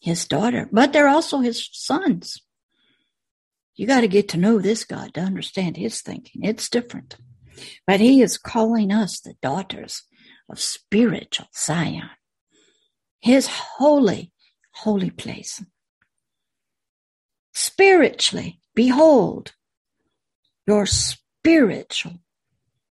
his 0.00 0.26
daughter, 0.26 0.68
but 0.70 0.92
they're 0.92 1.08
also 1.08 1.38
his 1.38 1.68
sons. 1.72 2.42
You 3.78 3.86
got 3.86 4.00
to 4.00 4.08
get 4.08 4.28
to 4.30 4.36
know 4.36 4.58
this 4.58 4.84
God 4.84 5.14
to 5.14 5.20
understand 5.20 5.76
his 5.76 6.00
thinking. 6.00 6.42
It's 6.42 6.68
different. 6.68 7.16
But 7.86 8.00
he 8.00 8.20
is 8.20 8.36
calling 8.36 8.90
us 8.90 9.20
the 9.20 9.34
daughters 9.40 10.02
of 10.50 10.58
spiritual 10.58 11.46
Zion, 11.56 12.10
his 13.20 13.46
holy, 13.46 14.32
holy 14.74 15.10
place. 15.10 15.64
Spiritually, 17.54 18.60
behold, 18.74 19.52
your 20.66 20.84
spiritual 20.84 22.18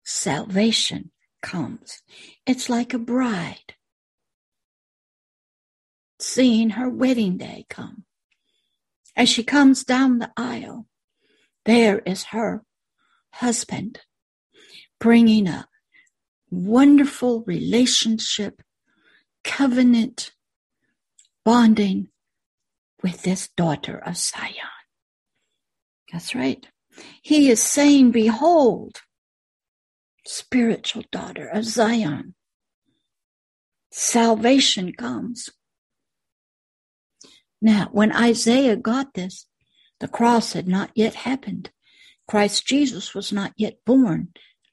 salvation 0.06 1.12
comes. 1.42 2.02
It's 2.46 2.70
like 2.70 2.94
a 2.94 3.00
bride 3.00 3.76
seeing 6.20 6.72
her 6.72 6.90
wedding 6.90 7.38
day 7.38 7.66
come. 7.70 8.07
As 9.18 9.28
she 9.28 9.44
comes 9.44 9.84
down 9.84 10.20
the 10.20 10.32
aisle, 10.38 10.86
there 11.66 12.00
is 12.00 12.26
her 12.26 12.62
husband 13.34 14.02
bringing 15.00 15.48
a 15.48 15.68
wonderful 16.52 17.44
relationship, 17.48 18.62
covenant, 19.44 20.34
bonding 21.44 22.10
with 23.02 23.24
this 23.24 23.50
daughter 23.58 23.98
of 23.98 24.18
Zion. 24.18 24.54
That's 26.14 26.36
right. 26.36 26.68
He 27.24 27.50
is 27.50 27.62
saying, 27.62 28.12
Behold, 28.12 29.02
spiritual 30.28 31.04
daughter 31.12 31.48
of 31.48 31.66
Zion. 31.66 32.36
Salvation 33.92 34.94
comes. 34.94 35.50
Now, 37.62 37.90
when 37.92 38.12
Isaiah 38.12 38.76
got 38.76 39.14
this, 39.14 39.48
the 40.00 40.08
cross 40.08 40.54
had 40.54 40.68
not 40.68 40.92
yet 40.96 41.16
happened. 41.16 41.72
Christ 42.28 42.66
Jesus 42.68 43.16
was 43.16 43.32
not 43.32 43.54
yet 43.58 43.78
born 43.86 44.30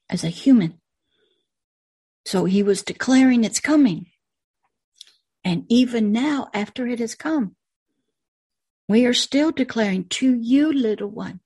as 0.09 0.23
a 0.23 0.29
human. 0.29 0.79
So 2.25 2.45
he 2.45 2.63
was 2.63 2.81
declaring 2.81 3.43
its 3.43 3.59
coming. 3.59 4.07
And 5.43 5.65
even 5.69 6.11
now, 6.11 6.49
after 6.53 6.87
it 6.87 6.99
has 6.99 7.15
come, 7.15 7.55
we 8.87 9.05
are 9.05 9.13
still 9.13 9.51
declaring 9.51 10.05
to 10.09 10.33
you, 10.33 10.71
little 10.71 11.09
one, 11.09 11.39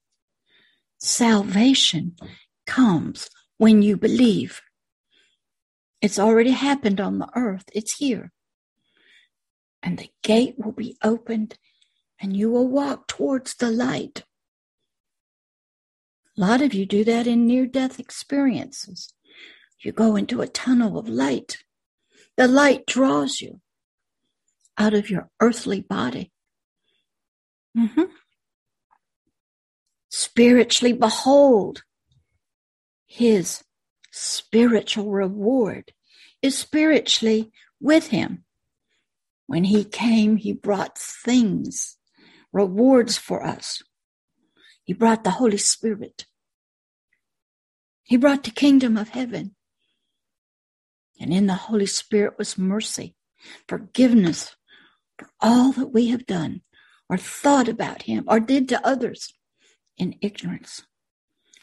Salvation 0.98 2.17
comes 2.67 3.29
when 3.58 3.81
you 3.81 3.96
believe. 3.96 4.62
It's 6.01 6.19
already 6.19 6.51
happened 6.51 7.00
on 7.00 7.19
the 7.19 7.29
earth, 7.36 7.65
it's 7.74 7.96
here. 7.96 8.31
And 9.81 9.98
the 9.98 10.12
gate 10.24 10.55
will 10.57 10.71
be 10.71 10.98
opened, 11.03 11.57
and 12.19 12.36
you 12.36 12.51
will 12.51 12.67
walk 12.67 13.07
towards 13.07 13.55
the 13.55 13.71
light. 13.71 14.24
A 16.38 16.41
lot 16.41 16.62
of 16.62 16.74
you 16.74 16.86
do 16.86 17.03
that 17.03 17.27
in 17.27 17.48
near 17.48 17.65
death 17.65 18.00
experiences. 18.00 19.13
You 19.79 19.91
go 19.91 20.15
into 20.15 20.41
a 20.41 20.48
tunnel 20.48 20.98
of 20.98 21.07
light. 21.07 21.57
The 22.36 22.48
light 22.48 22.86
draws 22.86 23.41
you 23.41 23.62
out 24.77 24.93
of 24.93 25.09
your 25.09 25.29
earthly 25.41 25.81
body. 25.81 26.31
Mm-hmm. 27.77 28.03
Spiritually, 30.09 30.93
behold, 30.93 31.83
his 33.05 33.63
spiritual 34.12 35.12
reward 35.12 35.93
is 36.41 36.57
spiritually 36.57 37.51
with 37.79 38.07
him. 38.07 38.43
When 39.50 39.63
he 39.63 39.84
came, 39.84 40.36
he 40.36 40.53
brought 40.53 40.96
things, 40.96 41.98
rewards 42.53 43.18
for 43.18 43.44
us. 43.44 43.82
He 44.84 44.94
brought 44.94 45.24
the 45.24 45.32
Holy 45.41 45.58
Spirit. 45.58 46.27
He 48.03 48.15
brought 48.15 48.44
the 48.44 48.51
kingdom 48.51 48.96
of 48.96 49.10
heaven. 49.10 49.56
And 51.20 51.34
in 51.34 51.48
the 51.48 51.56
Holy 51.56 51.88
Spirit 51.88 52.38
was 52.38 52.60
mercy, 52.60 53.15
forgiveness 53.68 54.56
for 55.18 55.32
all 55.41 55.72
that 55.72 55.91
we 55.91 56.10
have 56.10 56.27
done 56.27 56.62
or 57.10 57.18
thought 57.18 57.68
about 57.68 58.03
him 58.03 58.25
or 58.27 58.39
did 58.39 58.70
to 58.70 58.88
others 58.88 59.34
in 59.98 60.15
ignorance. 60.22 60.84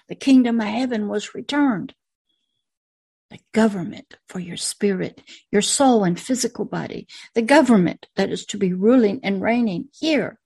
The 0.09 0.16
kingdom 0.16 0.61
of 0.61 0.66
heaven 0.66 1.07
was 1.07 1.37
returned. 1.37 1.95
The 3.30 3.38
government 3.52 4.16
for 4.28 4.38
your 4.38 4.56
spirit, 4.56 5.21
your 5.50 5.62
soul, 5.62 6.04
and 6.04 6.18
physical 6.18 6.64
body. 6.64 7.09
The 7.35 7.42
government 7.42 8.06
that 8.16 8.30
is 8.30 8.47
to 8.47 8.59
be 8.59 8.73
ruling 8.73 9.21
and 9.23 9.42
reigning 9.42 9.88
here 9.92 10.38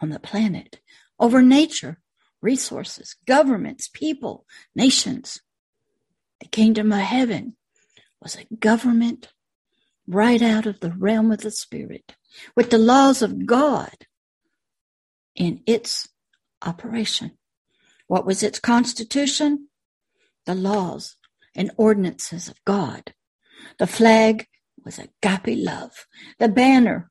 on 0.00 0.08
the 0.10 0.20
planet 0.20 0.80
over 1.18 1.42
nature, 1.42 2.00
resources, 2.40 3.16
governments, 3.26 3.90
people, 3.92 4.46
nations. 4.74 5.40
The 6.40 6.46
kingdom 6.46 6.92
of 6.92 7.00
heaven 7.00 7.56
was 8.22 8.36
a 8.36 8.54
government 8.54 9.28
right 10.06 10.40
out 10.40 10.66
of 10.66 10.80
the 10.80 10.92
realm 10.92 11.30
of 11.30 11.40
the 11.40 11.50
spirit 11.50 12.16
with 12.56 12.70
the 12.70 12.78
laws 12.78 13.20
of 13.20 13.46
God 13.46 14.06
in 15.34 15.60
its 15.66 16.08
operation. 16.64 17.32
What 18.06 18.24
was 18.24 18.42
its 18.42 18.58
constitution? 18.58 19.68
The 20.46 20.54
laws 20.54 21.16
and 21.58 21.72
ordinances 21.76 22.48
of 22.48 22.64
God. 22.64 23.12
The 23.78 23.86
flag 23.88 24.46
was 24.84 24.98
agape 24.98 25.58
love, 25.58 26.06
the 26.38 26.48
banner 26.48 27.10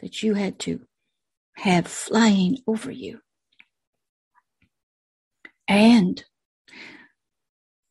that 0.00 0.22
you 0.22 0.34
had 0.34 0.58
to 0.60 0.82
have 1.56 1.86
flying 1.88 2.58
over 2.66 2.92
you. 2.92 3.20
And 5.66 6.24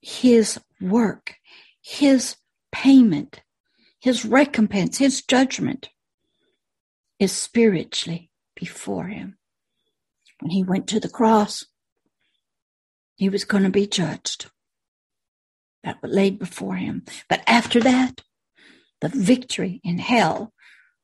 his 0.02 0.60
work, 0.80 1.36
his 1.82 2.38
payment, 2.72 3.42
his 4.00 4.26
recompense, 4.26 4.98
his 4.98 5.22
judgment 5.22 5.90
is 7.20 7.34
spiritually 7.34 8.32
before 8.56 9.08
him. 9.08 9.38
When 10.40 10.52
he 10.52 10.64
went 10.64 10.88
to 10.88 11.00
the 11.00 11.10
cross, 11.10 11.66
he 13.16 13.30
was 13.30 13.44
going 13.44 13.64
to 13.64 13.70
be 13.70 13.86
judged. 13.86 14.50
That 15.84 16.02
were 16.02 16.10
laid 16.10 16.38
before 16.38 16.76
him. 16.76 17.04
But 17.28 17.42
after 17.48 17.80
that, 17.80 18.22
the 19.00 19.10
victory 19.10 19.82
in 19.84 19.98
hell, 19.98 20.54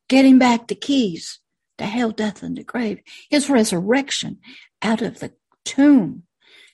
getting 0.08 0.38
back 0.38 0.68
the 0.68 0.76
keys 0.76 1.40
to 1.78 1.86
hell, 1.86 2.12
death, 2.12 2.44
and 2.44 2.58
the 2.58 2.64
grave, 2.64 3.00
his 3.30 3.50
resurrection 3.50 4.38
out 4.82 5.02
of 5.02 5.20
the 5.20 5.34
tomb, 5.66 6.24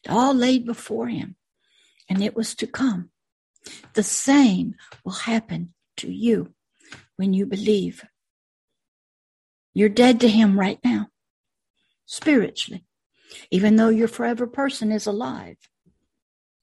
all 0.07 0.33
laid 0.33 0.65
before 0.65 1.07
him. 1.07 1.35
And 2.09 2.21
it 2.21 2.35
was 2.35 2.55
to 2.55 2.67
come. 2.67 3.09
The 3.93 4.03
same 4.03 4.75
will 5.05 5.13
happen 5.13 5.73
to 5.97 6.11
you 6.11 6.53
when 7.15 7.33
you 7.33 7.45
believe. 7.45 8.03
You're 9.73 9.89
dead 9.89 10.19
to 10.21 10.27
him 10.27 10.59
right 10.59 10.79
now, 10.83 11.07
spiritually, 12.05 12.85
even 13.49 13.75
though 13.75 13.89
your 13.89 14.07
forever 14.07 14.45
person 14.45 14.91
is 14.91 15.07
alive. 15.07 15.57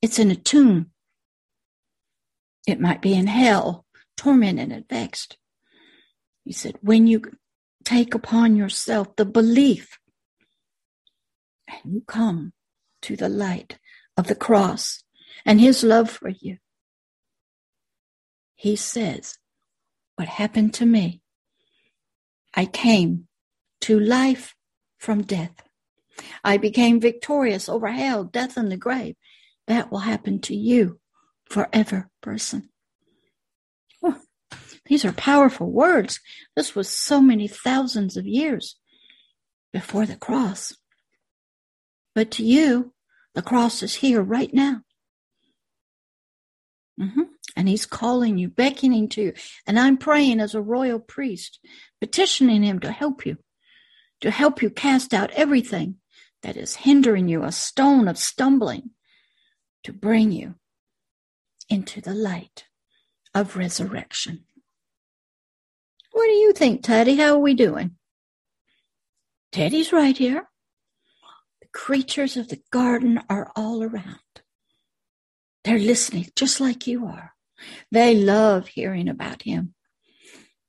It's 0.03 0.19
in 0.19 0.31
a 0.31 0.37
tomb. 0.37 0.93
It 2.67 2.81
might 2.81 3.01
be 3.01 3.15
in 3.15 3.27
hell, 3.27 3.87
tormented 4.17 4.73
and 4.73 4.89
vexed. 4.89 5.37
He 6.45 6.53
said, 6.53 6.77
when 6.81 7.07
you 7.07 7.23
take 7.85 8.15
upon 8.15 8.57
yourself 8.57 9.17
the 9.17 9.25
belief 9.25 9.99
and 11.69 11.95
you 11.95 12.03
come 12.07 12.53
to 13.03 13.17
the 13.17 13.29
light 13.29 13.79
of 14.17 14.27
the 14.27 14.35
cross 14.35 15.03
and 15.45 15.61
his 15.61 15.83
love 15.83 16.11
for 16.11 16.29
you, 16.29 16.59
he 18.55 18.77
says, 18.77 19.39
What 20.17 20.29
happened 20.29 20.75
to 20.75 20.87
me? 20.87 21.23
I 22.55 22.67
came 22.67 23.27
to 23.83 23.99
life 23.99 24.55
from 24.99 25.23
death. 25.23 25.63
I 26.45 26.59
became 26.59 27.01
victorious 27.01 27.69
over 27.69 27.89
hell, 27.89 28.25
death, 28.25 28.59
and 28.59 28.71
the 28.71 28.77
grave. 28.77 29.17
That 29.67 29.91
will 29.91 30.01
happen 30.01 30.41
to 30.43 30.55
you 30.55 31.01
forever, 31.51 32.09
person. 32.23 32.71
Oh, 34.03 34.17
these 34.87 35.05
are 35.05 35.13
powerful 35.13 35.71
words. 35.71 36.21
This 36.57 36.75
was 36.75 36.89
so 36.89 37.21
many 37.21 37.49
thousands 37.49 38.17
of 38.17 38.27
years 38.27 38.77
before 39.73 40.07
the 40.07 40.17
cross. 40.17 40.75
But 42.15 42.31
to 42.33 42.45
you, 42.45 42.95
the 43.35 43.43
cross 43.43 43.83
is 43.83 43.97
here 43.97 44.23
right 44.23 44.53
now. 44.55 44.83
Mm-hmm. 47.01 47.23
And 47.57 47.69
he's 47.69 47.87
calling 47.87 48.39
you, 48.39 48.49
beckoning 48.49 49.09
to 49.11 49.23
you. 49.23 49.33
And 49.67 49.79
I'm 49.79 49.97
praying 49.97 50.41
as 50.41 50.55
a 50.55 50.63
royal 50.63 51.01
priest, 51.01 51.59
petitioning 52.01 52.63
him 52.63 52.79
to 52.81 52.93
help 52.93 53.27
you, 53.27 53.39
to 54.21 54.31
help 54.31 54.63
you 54.63 54.71
cast 54.71 55.13
out 55.13 55.31
everything 55.33 55.97
that 56.43 56.57
is 56.57 56.77
hindering 56.77 57.29
you, 57.29 57.43
a 57.43 57.53
stone 57.53 58.07
of 58.07 58.19
stumbling, 58.19 58.91
to 59.85 59.93
bring 59.93 60.31
you 60.31 60.55
into 61.71 62.01
the 62.01 62.15
light 62.15 62.67
of 63.35 63.57
resurrection. 63.57 64.45
What 66.13 66.27
do 66.27 66.33
you 66.33 66.53
think, 66.53 66.83
Teddy? 66.83 67.17
How 67.17 67.35
are 67.35 67.39
we 67.39 67.55
doing? 67.55 67.93
Teddy's 69.53 69.93
right 69.93 70.17
here. 70.17 70.51
The 71.63 71.69
creatures 71.73 72.37
of 72.37 72.49
the 72.49 72.61
garden 72.71 73.21
are 73.31 73.53
all 73.57 73.83
around. 73.83 74.19
They're 75.65 75.79
listening 75.79 76.29
just 76.35 76.61
like 76.61 76.87
you 76.87 77.07
are. 77.07 77.35
They 77.93 78.15
love 78.15 78.69
hearing 78.69 79.09
about 79.09 79.43
him. 79.43 79.75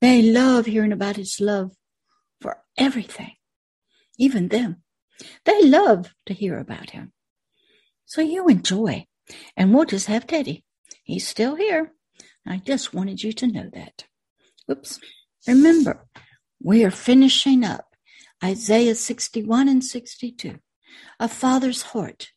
They 0.01 0.21
love 0.21 0.65
hearing 0.65 0.91
about 0.91 1.15
his 1.15 1.39
love 1.39 1.71
for 2.39 2.57
everything, 2.77 3.33
even 4.17 4.49
them. 4.49 4.83
They 5.45 5.63
love 5.63 6.13
to 6.25 6.33
hear 6.33 6.57
about 6.59 6.91
him. 6.91 7.13
So 8.05 8.21
you 8.21 8.47
enjoy. 8.47 9.05
And 9.55 9.73
we'll 9.73 9.85
just 9.85 10.07
have 10.07 10.27
Teddy. 10.27 10.65
He's 11.11 11.27
still 11.27 11.55
here. 11.55 11.91
I 12.47 12.59
just 12.59 12.93
wanted 12.93 13.21
you 13.21 13.33
to 13.33 13.45
know 13.45 13.69
that. 13.73 14.05
Oops. 14.71 14.97
Remember, 15.45 16.07
we 16.63 16.85
are 16.85 16.91
finishing 16.91 17.65
up 17.65 17.97
Isaiah 18.41 18.95
61 18.95 19.67
and 19.67 19.83
62. 19.83 20.59
A 21.19 21.27
father's 21.27 21.81
heart 21.81 22.31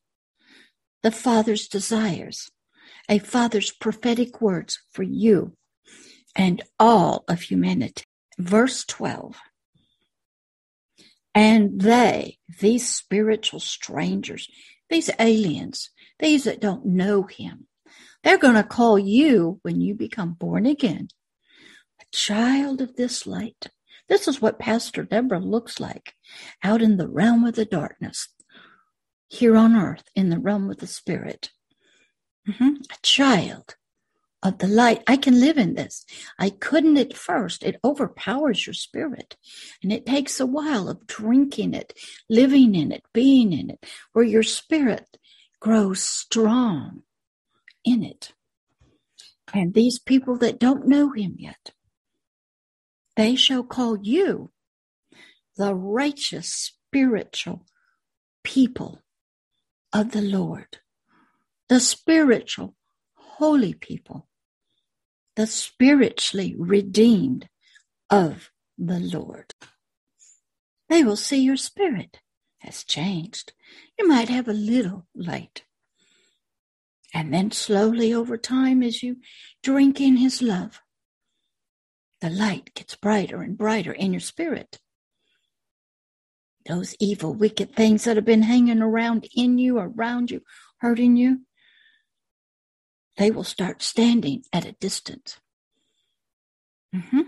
the 1.05 1.13
Father's 1.13 1.69
desires, 1.69 2.51
a 3.09 3.21
Father's 3.21 3.71
prophetic 3.71 4.41
words 4.41 4.81
for 4.91 5.05
you 5.05 5.55
and 6.35 6.63
all 6.81 7.25
of 7.29 7.43
humanity. 7.43 8.05
Verse 8.39 8.85
12. 8.87 9.37
And 11.33 11.81
they, 11.81 12.39
these 12.59 12.89
spiritual 12.89 13.61
strangers, 13.61 14.49
these 14.91 15.11
aliens, 15.21 15.91
these 16.19 16.43
that 16.45 16.61
don't 16.61 16.87
know 16.87 17.25
him, 17.25 17.69
they're 18.25 18.39
going 18.39 18.55
to 18.55 18.65
call 18.65 18.99
you, 18.99 19.61
when 19.63 19.81
you 19.81 19.95
become 19.95 20.33
born 20.33 20.67
again, 20.67 21.09
a 22.01 22.05
child 22.11 22.81
of 22.81 22.97
this 22.97 23.27
light. 23.27 23.69
This 24.09 24.27
is 24.27 24.41
what 24.41 24.59
Pastor 24.59 25.05
Deborah 25.05 25.39
looks 25.39 25.79
like 25.79 26.15
out 26.63 26.83
in 26.83 26.97
the 26.97 27.09
realm 27.09 27.45
of 27.45 27.55
the 27.55 27.65
darkness, 27.65 28.29
here 29.29 29.57
on 29.57 29.77
earth 29.77 30.05
in 30.15 30.31
the 30.31 30.39
realm 30.39 30.71
of 30.71 30.79
the 30.79 30.87
spirit. 30.87 31.51
Mm-hmm. 32.49 32.83
A 32.91 32.97
child 33.03 33.77
of 34.43 34.59
the 34.59 34.69
light. 34.69 35.03
I 35.07 35.17
can 35.17 35.41
live 35.41 35.57
in 35.57 35.75
this. 35.75 36.05
I 36.39 36.51
couldn't 36.51 36.99
at 36.99 37.17
first. 37.17 37.63
It 37.63 37.81
overpowers 37.83 38.67
your 38.67 38.75
spirit. 38.75 39.37
And 39.83 39.91
it 39.91 40.05
takes 40.05 40.39
a 40.39 40.47
while 40.47 40.89
of 40.89 41.07
drinking 41.07 41.73
it, 41.73 41.95
living 42.29 42.75
in 42.75 42.93
it, 42.93 43.03
being 43.15 43.53
in 43.53 43.71
it, 43.71 43.87
where 44.13 44.25
your 44.25 44.43
spirit 44.43 45.19
grows 45.61 46.03
strong 46.03 47.03
in 47.85 48.03
it. 48.03 48.33
And 49.53 49.75
these 49.75 49.99
people 49.99 50.37
that 50.39 50.59
don't 50.59 50.89
know 50.89 51.13
him 51.13 51.37
yet, 51.39 51.73
they 53.17 53.37
shall 53.37 53.63
call 53.63 53.99
you 54.03 54.51
the 55.57 55.75
righteous 55.75 56.49
spiritual 56.49 57.67
people 58.43 59.01
of 59.93 60.13
the 60.13 60.23
Lord, 60.23 60.79
the 61.69 61.81
spiritual, 61.81 62.75
holy 63.15 63.75
people, 63.75 64.29
the 65.37 65.47
spiritually 65.47 66.55
redeemed 66.59 67.49
of 68.11 68.51
the 68.79 69.01
Lord. 69.01 69.55
They 70.89 71.05
will 71.05 71.17
see 71.17 71.39
your 71.41 71.57
spirit 71.57 72.21
has 72.59 72.85
changed. 72.85 73.53
You 73.99 74.09
might 74.09 74.29
have 74.29 74.49
a 74.49 74.53
little 74.53 75.07
light. 75.15 75.65
And 77.15 77.33
then 77.33 77.53
slowly 77.53 78.13
over 78.13 78.37
time, 78.37 78.83
as 78.83 79.01
you 79.01 79.19
drink 79.63 80.01
in 80.01 80.17
his 80.17 80.43
love, 80.43 80.81
the 82.21 82.29
light 82.29 82.75
gets 82.75 82.97
brighter 82.97 83.41
and 83.41 83.57
brighter 83.57 83.93
in 83.93 84.13
your 84.13 84.21
spirit. 84.21 84.81
Those 86.67 86.97
evil, 86.99 87.33
wicked 87.33 87.77
things 87.77 88.05
that 88.05 88.17
have 88.17 88.25
been 88.25 88.43
hanging 88.43 88.83
around 88.83 89.29
in 89.35 89.59
you, 89.59 89.79
around 89.79 90.33
you, 90.33 90.41
hurting 90.79 91.17
you, 91.17 91.43
they 93.17 93.31
will 93.31 93.45
start 93.45 93.81
standing 93.81 94.43
at 94.53 94.65
a 94.65 94.73
distance. 94.73 95.39
Mm-hmm. 96.93 97.21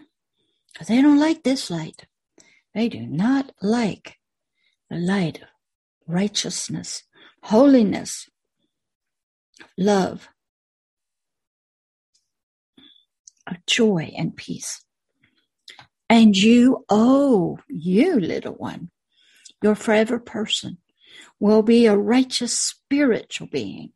They 0.89 1.01
don't 1.01 1.21
like 1.21 1.45
this 1.45 1.71
light. 1.71 2.07
They 2.75 2.89
do 2.89 3.07
not 3.07 3.53
like 3.63 4.19
the 4.91 4.97
light 4.97 5.43
of 5.43 5.49
righteousness, 6.09 7.05
holiness, 7.45 8.29
love, 9.77 10.29
of 13.47 13.65
joy 13.67 14.13
and 14.17 14.37
peace. 14.37 14.85
And 16.09 16.37
you, 16.37 16.85
oh, 16.89 17.59
you 17.69 18.21
little 18.21 18.55
one, 18.55 18.91
your 19.63 19.75
forever 19.75 20.19
person, 20.19 20.79
will 21.41 21.63
be 21.63 21.87
a 21.87 21.97
righteous 21.97 22.59
spiritual 22.59 23.49
being, 23.49 23.93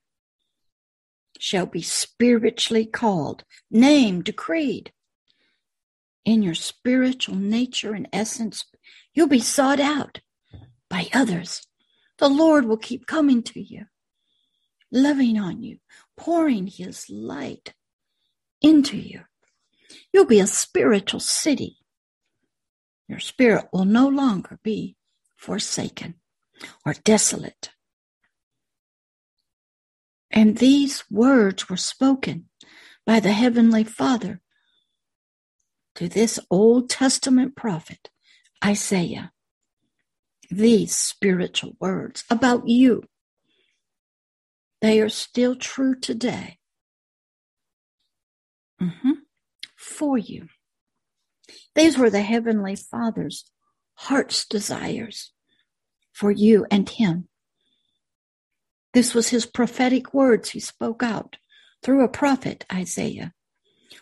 shall 1.38 1.66
be 1.66 1.82
spiritually 1.82 2.84
called, 2.84 3.44
named, 3.70 4.24
decreed. 4.24 4.92
In 6.24 6.42
your 6.42 6.54
spiritual 6.54 7.36
nature 7.36 7.94
and 7.94 8.08
essence, 8.12 8.64
you'll 9.14 9.26
be 9.26 9.40
sought 9.40 9.80
out 9.80 10.20
by 10.88 11.08
others. 11.14 11.66
The 12.18 12.28
Lord 12.28 12.66
will 12.66 12.76
keep 12.76 13.06
coming 13.06 13.42
to 13.44 13.60
you, 13.60 13.86
loving 14.92 15.38
on 15.38 15.62
you, 15.62 15.78
pouring 16.16 16.66
his 16.66 17.08
light 17.08 17.74
into 18.60 18.96
you. 18.96 19.22
You'll 20.12 20.26
be 20.26 20.40
a 20.40 20.46
spiritual 20.46 21.20
city. 21.20 21.78
Your 23.08 23.18
spirit 23.18 23.66
will 23.72 23.84
no 23.84 24.08
longer 24.08 24.58
be 24.62 24.96
forsaken 25.36 26.14
or 26.84 26.94
desolate. 26.94 27.70
And 30.30 30.58
these 30.58 31.04
words 31.10 31.68
were 31.68 31.76
spoken 31.76 32.48
by 33.04 33.18
the 33.18 33.32
Heavenly 33.32 33.84
Father 33.84 34.40
to 35.96 36.08
this 36.08 36.38
Old 36.50 36.88
Testament 36.88 37.56
prophet, 37.56 38.10
Isaiah 38.64 39.32
these 40.50 40.94
spiritual 40.96 41.76
words 41.80 42.24
about 42.28 42.68
you. 42.68 43.04
They 44.80 45.00
are 45.00 45.08
still 45.08 45.56
true 45.56 45.98
today. 45.98 46.58
Mm-hmm. 48.80 49.10
For 49.76 50.16
you. 50.16 50.48
These 51.74 51.98
were 51.98 52.10
the 52.10 52.22
Heavenly 52.22 52.76
Father's 52.76 53.44
heart's 53.94 54.46
desires 54.46 55.32
for 56.12 56.30
you 56.30 56.66
and 56.70 56.88
Him. 56.88 57.28
This 58.94 59.14
was 59.14 59.28
His 59.28 59.46
prophetic 59.46 60.14
words 60.14 60.50
He 60.50 60.60
spoke 60.60 61.02
out 61.02 61.36
through 61.82 62.04
a 62.04 62.08
prophet, 62.08 62.64
Isaiah, 62.72 63.34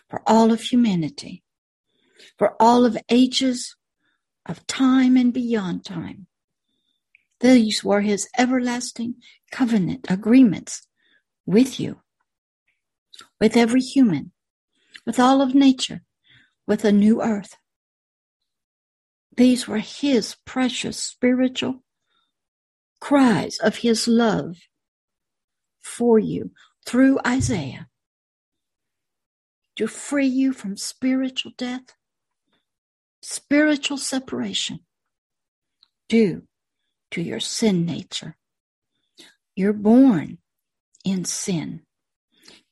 for 0.09 0.21
all 0.25 0.51
of 0.51 0.61
humanity, 0.61 1.43
for 2.37 2.55
all 2.59 2.85
of 2.85 2.97
ages 3.09 3.75
of 4.45 4.65
time 4.67 5.17
and 5.17 5.33
beyond 5.33 5.85
time. 5.85 6.27
These 7.39 7.83
were 7.83 8.01
his 8.01 8.27
everlasting 8.37 9.15
covenant 9.51 10.07
agreements 10.09 10.87
with 11.45 11.79
you, 11.79 12.01
with 13.39 13.55
every 13.55 13.81
human, 13.81 14.31
with 15.05 15.19
all 15.19 15.41
of 15.41 15.55
nature, 15.55 16.01
with 16.67 16.83
a 16.83 16.91
new 16.91 17.21
earth. 17.21 17.55
These 19.35 19.67
were 19.67 19.79
his 19.79 20.35
precious 20.45 21.01
spiritual 21.01 21.83
cries 22.99 23.57
of 23.59 23.77
his 23.77 24.05
love 24.07 24.57
for 25.79 26.19
you 26.19 26.51
through 26.85 27.19
Isaiah 27.25 27.87
to 29.77 29.87
free 29.87 30.27
you 30.27 30.51
from 30.51 30.75
spiritual 30.75 31.53
death, 31.57 31.95
spiritual 33.21 33.97
separation, 33.97 34.81
due 36.09 36.48
to 37.11 37.21
your 37.21 37.39
sin 37.39 37.85
nature. 37.85 38.37
You're 39.55 39.73
born 39.73 40.37
in 41.03 41.25
sin, 41.25 41.81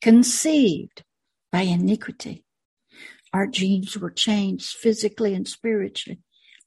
conceived 0.00 1.02
by 1.52 1.62
iniquity. 1.62 2.44
Our 3.32 3.46
genes 3.46 3.96
were 3.96 4.10
changed 4.10 4.76
physically 4.76 5.34
and 5.34 5.46
spiritually 5.46 6.20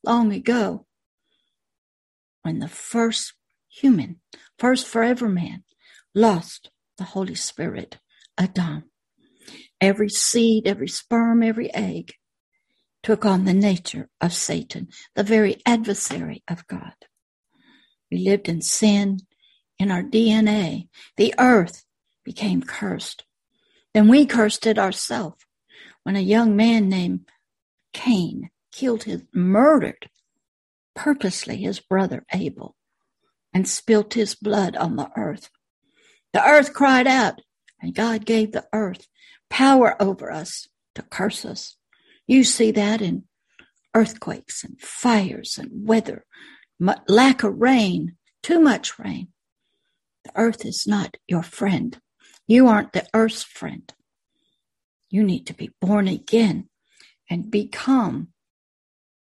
long 0.04 0.32
ago 0.32 0.86
when 2.44 2.60
the 2.60 2.68
first 2.68 3.34
human, 3.70 4.20
first 4.58 4.88
forever 4.88 5.30
man, 5.30 5.64
lost 6.14 6.70
the 6.98 7.04
Holy 7.04 7.36
Spirit, 7.36 8.00
Adam. 8.38 8.84
Every 9.80 10.10
seed, 10.10 10.68
every 10.68 10.88
sperm, 10.88 11.42
every 11.42 11.74
egg 11.74 12.14
took 13.02 13.26
on 13.26 13.46
the 13.46 13.54
nature 13.54 14.10
of 14.20 14.34
Satan, 14.34 14.90
the 15.16 15.24
very 15.24 15.62
adversary 15.66 16.44
of 16.48 16.68
God. 16.68 16.94
We 18.12 18.20
lived 18.20 18.50
in 18.50 18.62
sin 18.62 19.20
in 19.80 19.90
our 19.90 20.04
DNA. 20.04 20.90
The 21.18 21.34
earth 21.40 21.86
became 22.24 22.62
cursed. 22.62 23.24
Then 23.94 24.08
we 24.08 24.26
cursed 24.26 24.68
it 24.68 24.78
ourselves 24.78 25.46
when 26.04 26.16
a 26.16 26.22
young 26.22 26.56
man 26.56 26.90
named 26.90 27.30
Cain 27.94 28.50
killed 28.72 29.04
his, 29.04 29.24
murdered 29.34 30.10
purposely 30.96 31.58
his 31.58 31.80
brother 31.80 32.26
Abel 32.34 32.76
and 33.54 33.68
spilt 33.68 34.14
his 34.14 34.36
blood 34.36 34.76
on 34.76 34.96
the 34.96 35.10
earth. 35.16 35.50
The 36.34 36.44
earth 36.44 36.74
cried 36.74 37.08
out, 37.08 37.42
and 37.82 37.94
God 37.94 38.26
gave 38.26 38.52
the 38.52 38.66
earth 38.72 39.08
power 39.50 40.02
over 40.02 40.32
us 40.32 40.68
to 40.96 41.02
curse 41.02 41.44
us. 41.44 41.76
You 42.28 42.44
see 42.44 42.72
that 42.72 43.02
in 43.02 43.26
earthquakes 43.94 44.64
and 44.64 44.80
fires 44.80 45.58
and 45.58 45.70
weather 45.88 46.26
lack 47.08 47.44
of 47.44 47.60
rain, 47.60 48.16
too 48.42 48.60
much 48.60 48.98
rain. 48.98 49.28
The 50.24 50.32
earth 50.36 50.66
is 50.66 50.86
not 50.88 51.18
your 51.28 51.44
friend. 51.44 52.00
You 52.48 52.68
aren't 52.68 52.94
the 52.94 53.08
earth's 53.14 53.44
friend. 53.44 53.92
You 55.10 55.24
need 55.24 55.46
to 55.48 55.54
be 55.54 55.72
born 55.80 56.08
again 56.08 56.70
and 57.30 57.52
become 57.52 58.30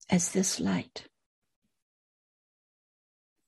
as 0.09 0.31
this 0.31 0.59
light. 0.59 1.05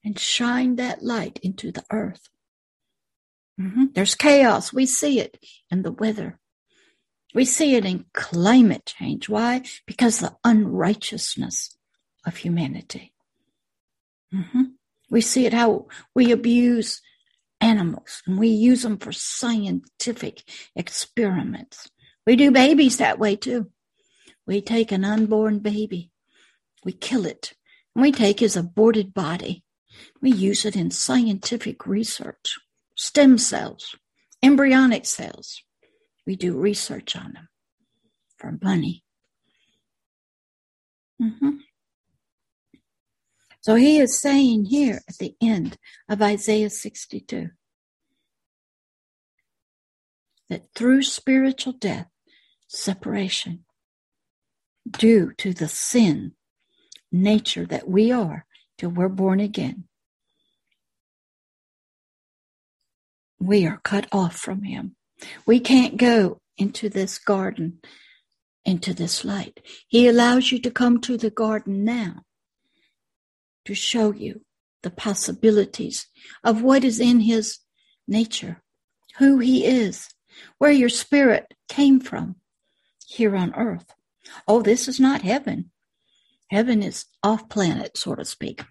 And 0.04 0.20
shine 0.20 0.76
that 0.76 1.04
light 1.04 1.40
into 1.42 1.72
the 1.72 1.84
earth. 1.92 2.30
Mm-hmm. 3.60 3.86
There's 3.94 4.16
chaos. 4.16 4.72
We 4.72 4.86
see 4.86 5.20
it 5.20 5.40
in 5.72 5.82
the 5.82 5.92
weather. 5.92 6.40
We 7.34 7.44
see 7.44 7.76
it 7.76 7.86
in 7.86 8.06
climate 8.14 8.86
change. 8.86 9.28
Why? 9.28 9.64
Because 9.88 10.20
the 10.20 10.36
unrighteousness 10.44 11.76
of 12.26 12.38
humanity. 12.38 13.15
Mm-hmm. 14.34 14.64
We 15.10 15.22
see 15.22 15.46
it 15.46 15.54
how 15.54 15.88
we 16.14 16.32
abuse 16.32 17.02
animals 17.62 18.22
and 18.26 18.38
we 18.38 18.48
use 18.48 18.82
them 18.84 18.98
for 18.98 19.12
scientific 19.12 20.44
experiments. 20.76 21.90
We 22.26 22.36
do 22.36 22.52
babies 22.52 22.98
that 22.98 23.20
way 23.20 23.36
too. 23.36 23.72
We 24.48 24.62
take 24.62 24.92
an 24.92 25.06
unborn 25.06 25.60
baby, 25.60 26.12
we 26.84 26.92
kill 26.92 27.26
it, 27.26 27.54
and 27.96 28.02
we 28.02 28.12
take 28.12 28.40
his 28.40 28.56
aborted 28.56 29.14
body. 29.14 29.64
We 30.22 30.32
use 30.32 30.66
it 30.66 30.76
in 30.76 30.92
scientific 30.92 31.88
research, 31.88 32.60
stem 32.96 33.38
cells, 33.38 33.96
embryonic 34.44 35.06
cells. 35.06 35.64
We 36.28 36.36
do 36.36 36.58
research 36.58 37.16
on 37.16 37.34
them 37.34 37.50
for 38.38 38.58
money. 38.62 39.04
Mm-hmm. 41.22 41.50
So 43.66 43.74
he 43.74 43.98
is 43.98 44.22
saying 44.22 44.66
here 44.66 45.02
at 45.10 45.18
the 45.18 45.34
end 45.42 45.80
of 46.08 46.22
Isaiah 46.22 46.70
62 46.70 47.50
that 50.50 50.68
through 50.76 51.02
spiritual 51.02 51.74
death, 51.74 52.06
separation, 52.68 53.66
due 54.88 55.34
to 55.40 55.52
the 55.52 55.68
sin 55.68 56.34
nature 57.12 57.66
that 57.66 57.90
we 57.90 58.12
are 58.12 58.46
till 58.78 58.92
we're 58.92 59.10
born 59.10 59.40
again, 59.40 59.86
we 63.40 63.66
are 63.66 63.82
cut 63.84 64.06
off 64.12 64.36
from 64.36 64.62
him. 64.62 64.96
We 65.48 65.60
can't 65.60 65.98
go 65.98 66.38
into 66.56 66.88
this 66.88 67.18
garden, 67.18 67.80
into 68.64 68.94
this 68.94 69.26
light. 69.26 69.60
He 69.88 70.08
allows 70.08 70.52
you 70.52 70.62
to 70.62 70.70
come 70.70 71.02
to 71.02 71.18
the 71.18 71.32
garden 71.32 71.84
now 71.84 72.25
to 73.66 73.74
show 73.74 74.14
you 74.14 74.42
the 74.84 74.90
possibilities 74.90 76.08
of 76.44 76.62
what 76.62 76.84
is 76.84 77.00
in 77.00 77.22
his 77.22 77.60
nature, 78.08 78.62
who 79.18 79.40
he 79.40 79.66
is, 79.66 80.10
where 80.58 80.72
your 80.72 80.90
spirit 80.90 81.54
came 81.68 82.00
from 82.00 82.36
here 83.08 83.36
on 83.36 83.54
earth. 83.56 83.94
Oh, 84.48 84.62
this 84.62 84.88
is 84.88 85.00
not 85.00 85.22
heaven. 85.22 85.72
Heaven 86.50 86.84
is 86.84 87.06
off 87.24 87.50
planet, 87.50 87.98
so 87.98 88.16
to 88.16 88.24
speak. 88.24 88.64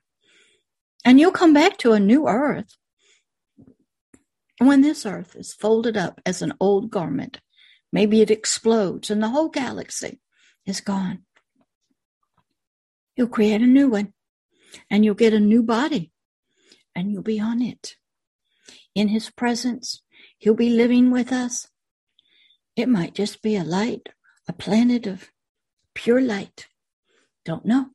And 1.04 1.20
you'll 1.20 1.32
come 1.32 1.52
back 1.52 1.76
to 1.78 1.92
a 1.92 2.00
new 2.00 2.26
earth 2.28 2.76
when 4.58 4.80
this 4.80 5.04
earth 5.04 5.36
is 5.36 5.52
folded 5.52 5.96
up 5.96 6.20
as 6.24 6.40
an 6.40 6.54
old 6.60 6.90
garment. 6.90 7.40
Maybe 7.92 8.22
it 8.22 8.30
explodes 8.30 9.10
and 9.10 9.22
the 9.22 9.28
whole 9.28 9.48
galaxy 9.48 10.20
is 10.64 10.80
gone. 10.80 11.24
You'll 13.16 13.28
create 13.28 13.60
a 13.60 13.66
new 13.66 13.90
one 13.90 14.13
and 14.90 15.04
you'll 15.04 15.14
get 15.14 15.32
a 15.32 15.40
new 15.40 15.62
body 15.62 16.12
and 16.94 17.10
you'll 17.10 17.22
be 17.22 17.40
on 17.40 17.62
it. 17.62 17.96
In 18.94 19.08
his 19.08 19.30
presence, 19.30 20.02
he'll 20.38 20.54
be 20.54 20.70
living 20.70 21.10
with 21.10 21.32
us. 21.32 21.68
It 22.76 22.88
might 22.88 23.14
just 23.14 23.42
be 23.42 23.56
a 23.56 23.64
light, 23.64 24.08
a 24.48 24.52
planet 24.52 25.06
of 25.06 25.30
pure 25.94 26.20
light. 26.20 26.68
Don't 27.44 27.64
know. 27.64 27.86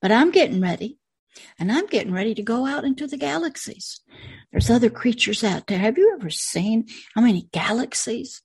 But 0.00 0.12
I'm 0.12 0.30
getting 0.30 0.60
ready. 0.60 0.98
And 1.58 1.70
I'm 1.70 1.86
getting 1.86 2.12
ready 2.12 2.34
to 2.34 2.42
go 2.42 2.66
out 2.66 2.84
into 2.84 3.06
the 3.06 3.16
galaxies. 3.16 4.00
There's 4.50 4.70
other 4.70 4.90
creatures 4.90 5.44
out 5.44 5.66
there. 5.66 5.78
Have 5.78 5.96
you 5.96 6.12
ever 6.18 6.30
seen 6.30 6.86
how 7.14 7.20
many 7.20 7.48
galaxies? 7.52 8.42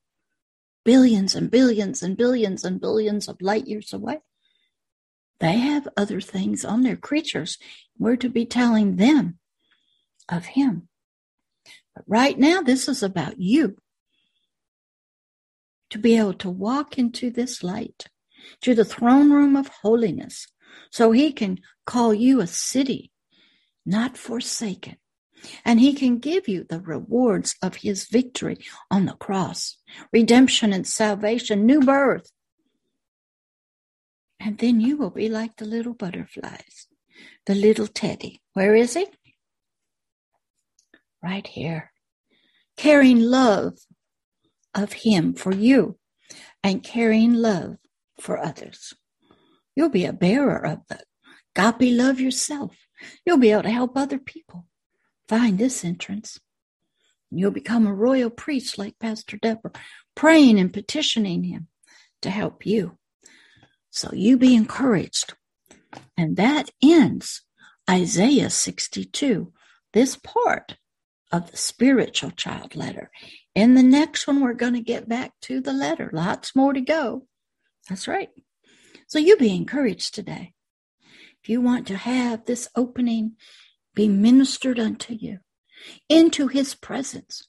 Billions 0.85 1.33
and 1.33 1.49
billions 1.49 2.03
and 2.03 2.15
billions 2.15 2.63
and 2.63 2.79
billions 2.79 3.27
of 3.27 3.41
light 3.41 3.67
years 3.67 3.93
away. 3.93 4.19
They 5.39 5.57
have 5.57 5.87
other 5.97 6.21
things 6.21 6.63
on 6.63 6.81
their 6.81 6.95
creatures. 6.95 7.57
We're 7.97 8.15
to 8.17 8.29
be 8.29 8.45
telling 8.45 8.95
them 8.95 9.39
of 10.29 10.45
Him. 10.45 10.87
But 11.95 12.05
right 12.07 12.37
now, 12.37 12.61
this 12.61 12.87
is 12.87 13.03
about 13.03 13.39
you 13.39 13.77
to 15.89 15.99
be 15.99 16.17
able 16.17 16.33
to 16.33 16.49
walk 16.49 16.97
into 16.97 17.29
this 17.29 17.63
light, 17.63 18.07
to 18.61 18.73
the 18.73 18.85
throne 18.85 19.31
room 19.31 19.55
of 19.55 19.69
holiness, 19.81 20.47
so 20.91 21.11
He 21.11 21.31
can 21.31 21.59
call 21.85 22.13
you 22.13 22.39
a 22.39 22.47
city 22.47 23.11
not 23.85 24.17
forsaken. 24.17 24.97
And 25.65 25.79
he 25.79 25.93
can 25.93 26.19
give 26.19 26.47
you 26.47 26.63
the 26.63 26.79
rewards 26.79 27.55
of 27.61 27.75
his 27.75 28.07
victory 28.07 28.59
on 28.89 29.05
the 29.05 29.13
cross, 29.13 29.77
redemption 30.13 30.71
and 30.71 30.87
salvation, 30.87 31.65
new 31.65 31.81
birth, 31.81 32.31
and 34.43 34.57
then 34.57 34.81
you 34.81 34.97
will 34.97 35.09
be 35.09 35.29
like 35.29 35.55
the 35.57 35.65
little 35.65 35.93
butterflies, 35.93 36.87
the 37.45 37.55
little 37.55 37.87
teddy. 37.87 38.41
Where 38.53 38.75
is 38.75 38.93
he? 38.93 39.07
Right 41.23 41.47
here. 41.47 41.91
Carrying 42.75 43.21
love 43.21 43.77
of 44.75 44.91
him 44.93 45.33
for 45.33 45.53
you 45.53 45.97
and 46.61 46.83
carrying 46.83 47.33
love 47.33 47.77
for 48.19 48.37
others. 48.37 48.93
You'll 49.75 49.89
be 49.89 50.05
a 50.05 50.13
bearer 50.13 50.65
of 50.65 50.79
the 50.89 50.99
agape 51.55 51.95
love 51.97 52.19
yourself. 52.19 52.75
You'll 53.25 53.37
be 53.37 53.51
able 53.51 53.63
to 53.63 53.69
help 53.69 53.95
other 53.95 54.19
people 54.19 54.65
find 55.27 55.57
this 55.57 55.85
entrance. 55.85 56.39
You'll 57.31 57.51
become 57.51 57.87
a 57.87 57.93
royal 57.93 58.29
priest 58.29 58.77
like 58.77 58.99
Pastor 58.99 59.37
Deborah, 59.37 59.71
praying 60.15 60.59
and 60.59 60.73
petitioning 60.73 61.43
him 61.43 61.67
to 62.21 62.29
help 62.29 62.65
you. 62.65 62.97
So 63.95 64.09
you 64.11 64.37
be 64.37 64.55
encouraged. 64.55 65.35
And 66.17 66.35
that 66.37 66.71
ends 66.81 67.43
Isaiah 67.87 68.49
62, 68.49 69.53
this 69.93 70.15
part 70.15 70.77
of 71.31 71.51
the 71.51 71.57
spiritual 71.57 72.31
child 72.31 72.75
letter. 72.75 73.11
In 73.53 73.75
the 73.75 73.83
next 73.83 74.25
one, 74.25 74.41
we're 74.41 74.55
going 74.55 74.73
to 74.73 74.81
get 74.81 75.07
back 75.07 75.33
to 75.43 75.61
the 75.61 75.73
letter. 75.73 76.09
Lots 76.11 76.55
more 76.55 76.73
to 76.73 76.81
go. 76.81 77.27
That's 77.87 78.07
right. 78.07 78.29
So 79.05 79.19
you 79.19 79.37
be 79.37 79.55
encouraged 79.55 80.15
today. 80.15 80.53
If 81.43 81.49
you 81.49 81.61
want 81.61 81.85
to 81.87 81.97
have 81.97 82.45
this 82.45 82.67
opening 82.75 83.33
be 83.93 84.07
ministered 84.07 84.79
unto 84.79 85.13
you 85.13 85.37
into 86.09 86.47
his 86.47 86.73
presence, 86.73 87.47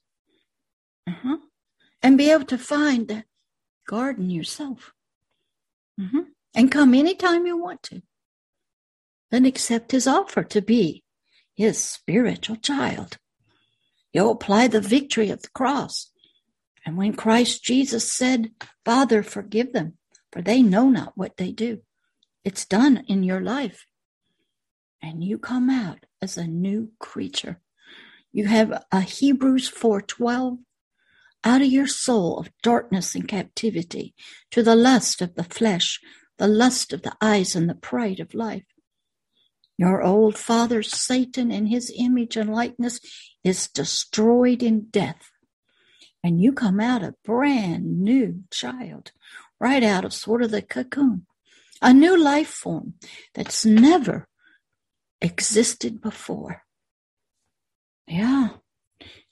uh-huh, 1.09 1.39
and 2.03 2.19
be 2.19 2.31
able 2.31 2.45
to 2.45 2.59
find 2.59 3.09
the 3.09 3.25
garden 3.87 4.29
yourself. 4.29 4.93
Mm-hmm 5.99 6.34
and 6.55 6.71
come 6.71 6.95
anytime 6.95 7.47
you 7.47 7.57
want 7.57 7.83
to. 7.85 8.03
and 9.33 9.47
accept 9.47 9.93
his 9.93 10.07
offer 10.07 10.45
to 10.45 10.63
be 10.63 11.03
his 11.57 11.83
spiritual 11.83 12.57
child. 12.57 13.19
You'll 14.13 14.31
apply 14.33 14.69
the 14.69 14.81
victory 14.81 15.31
of 15.31 15.43
the 15.43 15.49
cross. 15.49 16.11
And 16.87 16.97
when 16.97 17.15
Christ 17.15 17.65
Jesus 17.65 18.11
said, 18.13 18.53
Father, 18.85 19.23
forgive 19.23 19.73
them, 19.73 19.95
for 20.33 20.43
they 20.43 20.63
know 20.63 20.89
not 20.89 21.15
what 21.17 21.37
they 21.37 21.51
do, 21.53 21.81
it's 22.45 22.65
done 22.65 23.05
in 23.09 23.25
your 23.25 23.41
life. 23.41 23.87
And 25.03 25.25
you 25.25 25.39
come 25.39 25.69
out 25.71 26.07
as 26.23 26.37
a 26.37 26.47
new 26.47 26.93
creature. 27.01 27.61
You 28.33 28.47
have 28.47 28.85
a 28.93 29.01
Hebrews 29.01 29.69
4:12 29.71 30.59
out 31.45 31.61
of 31.61 31.67
your 31.69 31.87
soul 31.87 32.39
of 32.39 32.51
darkness 32.63 33.15
and 33.15 33.29
captivity 33.29 34.15
to 34.51 34.63
the 34.63 34.77
lust 34.77 35.21
of 35.23 35.35
the 35.35 35.45
flesh, 35.45 36.01
the 36.39 36.49
lust 36.49 36.93
of 36.93 37.03
the 37.03 37.17
eyes 37.21 37.55
and 37.55 37.69
the 37.69 37.75
pride 37.75 38.21
of 38.21 38.35
life. 38.35 38.65
Your 39.77 40.03
old 40.03 40.37
father 40.37 40.83
Satan 40.83 41.51
in 41.51 41.67
his 41.67 41.93
image 41.97 42.37
and 42.37 42.53
likeness 42.53 43.01
is 43.43 43.69
destroyed 43.69 44.63
in 44.63 44.87
death. 44.91 45.31
And 46.23 46.41
you 46.41 46.53
come 46.53 46.81
out 46.81 47.03
a 47.03 47.15
brand 47.25 48.01
new 48.01 48.45
child, 48.51 49.13
right 49.61 49.83
out 49.83 50.05
of 50.05 50.15
sort 50.15 50.43
of 50.43 50.51
the 50.51 50.63
cocoon, 50.63 51.27
a 51.83 51.93
new 51.93 52.19
life 52.19 52.49
form 52.49 52.95
that's 53.35 53.67
never 53.67 54.29
existed 55.21 56.01
before. 56.01 56.63
Yeah, 58.07 58.51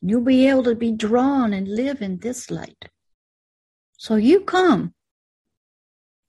you'll 0.01 0.23
be 0.23 0.49
able 0.49 0.65
to 0.65 0.75
be 0.75 0.93
drawn 0.93 1.53
and 1.53 1.69
live 1.69 2.03
in 2.03 2.19
this 2.19 2.51
light. 2.51 2.91
So 3.97 4.17
you 4.17 4.41
come 4.41 4.95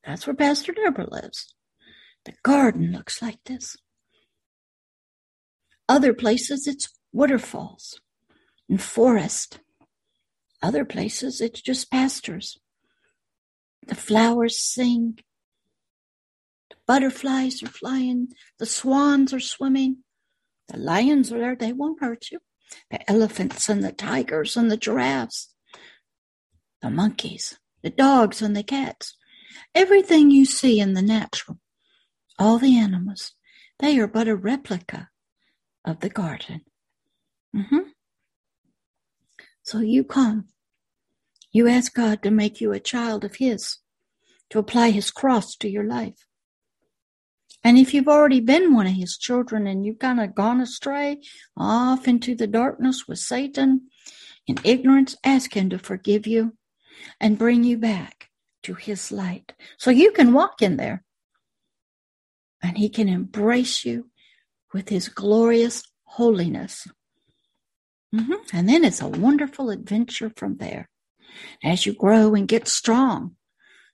that's 0.05 0.27
where 0.27 0.35
Pastor 0.35 0.73
Deborah 0.73 1.09
lives. 1.09 1.53
The 2.25 2.33
garden 2.43 2.91
looks 2.91 3.21
like 3.21 3.39
this. 3.45 3.77
Other 5.87 6.13
places, 6.13 6.67
it's 6.67 6.89
waterfalls 7.11 7.99
and 8.69 8.81
forest. 8.81 9.59
Other 10.61 10.85
places, 10.85 11.41
it's 11.41 11.61
just 11.61 11.91
pastures. 11.91 12.57
The 13.87 13.95
flowers 13.95 14.57
sing. 14.57 15.19
The 16.69 16.77
butterflies 16.87 17.61
are 17.61 17.67
flying. 17.67 18.29
The 18.59 18.65
swans 18.65 19.33
are 19.33 19.41
swimming. 19.41 19.97
The 20.69 20.77
lions 20.77 21.31
are 21.33 21.39
there. 21.39 21.55
They 21.55 21.73
won't 21.73 22.01
hurt 22.01 22.31
you. 22.31 22.39
The 22.89 23.09
elephants 23.11 23.67
and 23.69 23.83
the 23.83 23.91
tigers 23.91 24.55
and 24.55 24.71
the 24.71 24.77
giraffes. 24.77 25.53
The 26.81 26.89
monkeys, 26.89 27.59
the 27.81 27.89
dogs 27.89 28.41
and 28.41 28.55
the 28.55 28.63
cats. 28.63 29.15
Everything 29.75 30.29
you 30.29 30.45
see 30.45 30.79
in 30.79 30.93
the 30.93 31.01
natural, 31.01 31.59
all 32.37 32.59
the 32.59 32.77
animals, 32.77 33.33
they 33.79 33.97
are 33.97 34.07
but 34.07 34.27
a 34.27 34.35
replica 34.35 35.09
of 35.83 35.99
the 35.99 36.09
garden. 36.09 36.61
Mm-hmm. 37.55 37.89
So 39.63 39.79
you 39.79 40.03
come. 40.03 40.45
You 41.51 41.67
ask 41.67 41.93
God 41.93 42.21
to 42.23 42.31
make 42.31 42.61
you 42.61 42.71
a 42.71 42.79
child 42.79 43.23
of 43.23 43.35
His, 43.35 43.77
to 44.49 44.59
apply 44.59 44.91
His 44.91 45.09
cross 45.09 45.55
to 45.57 45.69
your 45.69 45.85
life. 45.85 46.25
And 47.63 47.77
if 47.77 47.93
you've 47.93 48.07
already 48.07 48.41
been 48.41 48.73
one 48.73 48.87
of 48.87 48.93
His 48.93 49.17
children 49.17 49.65
and 49.65 49.85
you've 49.85 49.99
kind 49.99 50.19
of 50.19 50.35
gone 50.35 50.61
astray 50.61 51.21
off 51.57 52.07
into 52.07 52.35
the 52.35 52.47
darkness 52.47 53.07
with 53.07 53.19
Satan 53.19 53.87
in 54.45 54.57
ignorance, 54.63 55.15
ask 55.23 55.55
Him 55.55 55.69
to 55.71 55.79
forgive 55.79 56.27
you 56.27 56.57
and 57.19 57.39
bring 57.39 57.63
you 57.63 57.77
back 57.77 58.29
to 58.63 58.73
his 58.73 59.11
light. 59.11 59.53
So 59.77 59.91
you 59.91 60.11
can 60.11 60.33
walk 60.33 60.61
in 60.61 60.77
there 60.77 61.03
and 62.61 62.77
he 62.77 62.89
can 62.89 63.09
embrace 63.09 63.85
you 63.85 64.09
with 64.73 64.89
his 64.89 65.09
glorious 65.09 65.83
holiness. 66.03 66.87
Mm-hmm. 68.15 68.33
And 68.55 68.69
then 68.69 68.83
it's 68.83 69.01
a 69.01 69.07
wonderful 69.07 69.69
adventure 69.69 70.31
from 70.35 70.57
there. 70.57 70.89
As 71.63 71.85
you 71.85 71.93
grow 71.93 72.35
and 72.35 72.47
get 72.47 72.67
strong, 72.67 73.35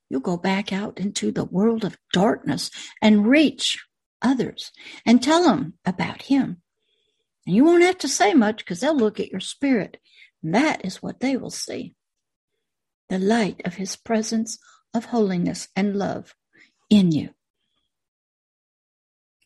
you'll 0.10 0.20
go 0.20 0.38
back 0.38 0.74
out 0.74 1.00
into 1.00 1.32
the 1.32 1.46
world 1.46 1.86
of 1.86 1.98
darkness 2.12 2.70
and 3.02 3.28
reach 3.28 3.78
others 4.22 4.72
and 5.06 5.24
tell 5.24 5.44
them 5.44 5.76
about 5.86 6.24
him. 6.24 6.62
And 7.46 7.56
you 7.56 7.64
won't 7.64 7.84
have 7.84 7.98
to 8.00 8.08
say 8.08 8.34
much 8.34 8.58
because 8.58 8.82
they'll 8.82 8.96
look 8.96 9.20
at 9.20 9.32
your 9.32 9.40
spirit 9.40 9.98
That 10.44 10.86
is 10.86 11.02
what 11.02 11.20
they 11.20 11.36
will 11.38 11.50
see. 11.50 11.96
The 13.10 13.20
light 13.20 13.62
of 13.66 13.76
his 13.76 13.96
presence 13.96 14.60
of 14.94 15.06
holiness 15.06 15.68
and 15.76 15.96
love 15.96 16.36
in 16.90 17.12
you. 17.12 17.30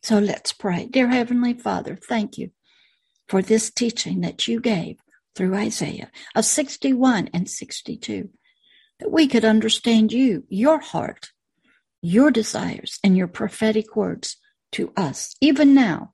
So 0.01 0.19
let's 0.19 0.51
pray. 0.51 0.85
Dear 0.85 1.09
Heavenly 1.09 1.53
Father, 1.53 1.95
thank 1.95 2.37
you 2.37 2.51
for 3.27 3.41
this 3.41 3.71
teaching 3.71 4.21
that 4.21 4.47
you 4.47 4.59
gave 4.59 4.97
through 5.35 5.55
Isaiah 5.55 6.11
of 6.35 6.45
61 6.45 7.29
and 7.33 7.49
62, 7.49 8.29
that 8.99 9.11
we 9.11 9.27
could 9.27 9.45
understand 9.45 10.11
you, 10.11 10.43
your 10.49 10.79
heart, 10.79 11.31
your 12.01 12.31
desires, 12.31 12.99
and 13.03 13.15
your 13.15 13.27
prophetic 13.27 13.95
words 13.95 14.35
to 14.73 14.91
us, 14.97 15.35
even 15.39 15.73
now, 15.73 16.13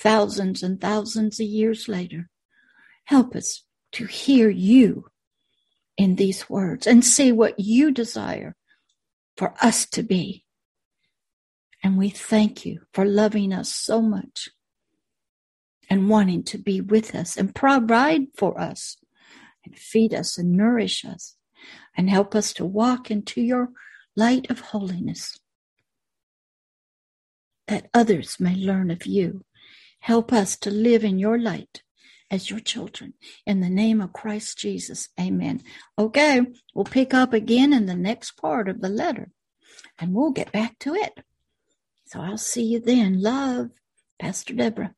thousands 0.00 0.62
and 0.62 0.80
thousands 0.80 1.38
of 1.38 1.46
years 1.46 1.88
later. 1.88 2.28
Help 3.04 3.36
us 3.36 3.62
to 3.92 4.06
hear 4.06 4.50
you 4.50 5.06
in 5.98 6.14
these 6.14 6.48
words 6.48 6.86
and 6.86 7.04
see 7.04 7.32
what 7.32 7.58
you 7.58 7.90
desire 7.90 8.54
for 9.36 9.52
us 9.60 9.84
to 9.84 10.02
be. 10.02 10.44
And 11.82 11.98
we 11.98 12.08
thank 12.08 12.64
you 12.64 12.82
for 12.94 13.04
loving 13.04 13.52
us 13.52 13.74
so 13.74 14.00
much 14.00 14.48
and 15.90 16.08
wanting 16.08 16.44
to 16.44 16.58
be 16.58 16.80
with 16.80 17.14
us 17.14 17.36
and 17.36 17.54
provide 17.54 18.28
for 18.36 18.58
us 18.58 18.96
and 19.64 19.76
feed 19.76 20.14
us 20.14 20.38
and 20.38 20.52
nourish 20.52 21.04
us 21.04 21.36
and 21.96 22.08
help 22.08 22.34
us 22.34 22.52
to 22.54 22.64
walk 22.64 23.10
into 23.10 23.40
your 23.40 23.70
light 24.16 24.50
of 24.50 24.60
holiness 24.60 25.38
that 27.66 27.88
others 27.92 28.36
may 28.40 28.54
learn 28.54 28.90
of 28.90 29.04
you. 29.04 29.44
Help 30.00 30.32
us 30.32 30.56
to 30.56 30.70
live 30.70 31.04
in 31.04 31.18
your 31.18 31.38
light 31.38 31.82
as 32.30 32.50
your 32.50 32.60
children. 32.60 33.14
In 33.46 33.60
the 33.60 33.70
name 33.70 34.00
of 34.00 34.12
Christ 34.12 34.58
Jesus, 34.58 35.08
amen. 35.18 35.62
Okay, 35.98 36.42
we'll 36.74 36.84
pick 36.84 37.14
up 37.14 37.32
again 37.32 37.72
in 37.72 37.86
the 37.86 37.96
next 37.96 38.32
part 38.32 38.68
of 38.68 38.80
the 38.80 38.88
letter 38.88 39.30
and 39.98 40.14
we'll 40.14 40.30
get 40.30 40.52
back 40.52 40.78
to 40.80 40.94
it. 40.94 41.18
So 42.06 42.20
I'll 42.20 42.38
see 42.38 42.64
you 42.64 42.80
then. 42.80 43.20
Love, 43.20 43.70
Pastor 44.18 44.54
Deborah. 44.54 44.94